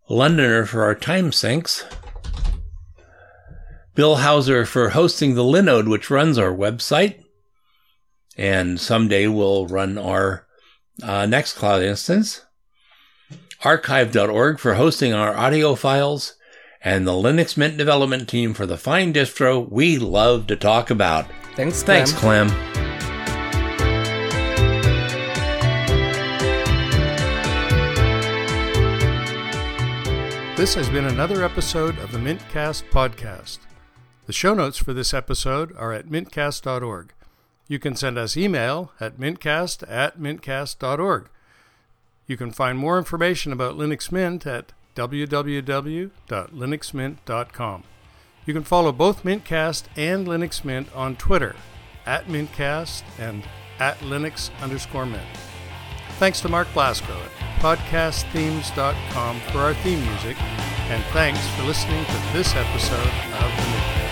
[0.08, 1.84] Londoner for our time sinks.
[3.98, 7.20] Bill Hauser for hosting the Linode, which runs our website.
[8.36, 10.46] And someday we'll run our
[11.02, 12.42] uh, Nextcloud instance
[13.64, 16.36] archive.org for hosting our audio files,
[16.80, 21.26] and the Linux Mint development team for the fine distro we love to talk about.
[21.56, 22.06] Thanks, Clem.
[22.06, 22.48] Thanks, Clem.
[30.54, 33.58] This has been another episode of the Mintcast podcast.
[34.28, 37.14] The show notes for this episode are at mintcast.org.
[37.66, 41.30] You can send us email at mintcast at mintcast.org.
[42.26, 47.84] You can find more information about Linux Mint at www.linuxmint.com.
[48.44, 51.56] You can follow both Mintcast and Linux Mint on Twitter
[52.04, 53.44] at Mintcast and
[53.78, 55.24] at Linux underscore Mint.
[56.18, 57.30] Thanks to Mark Blasco at
[57.62, 64.07] podcastthemes.com for our theme music, and thanks for listening to this episode of the Mint.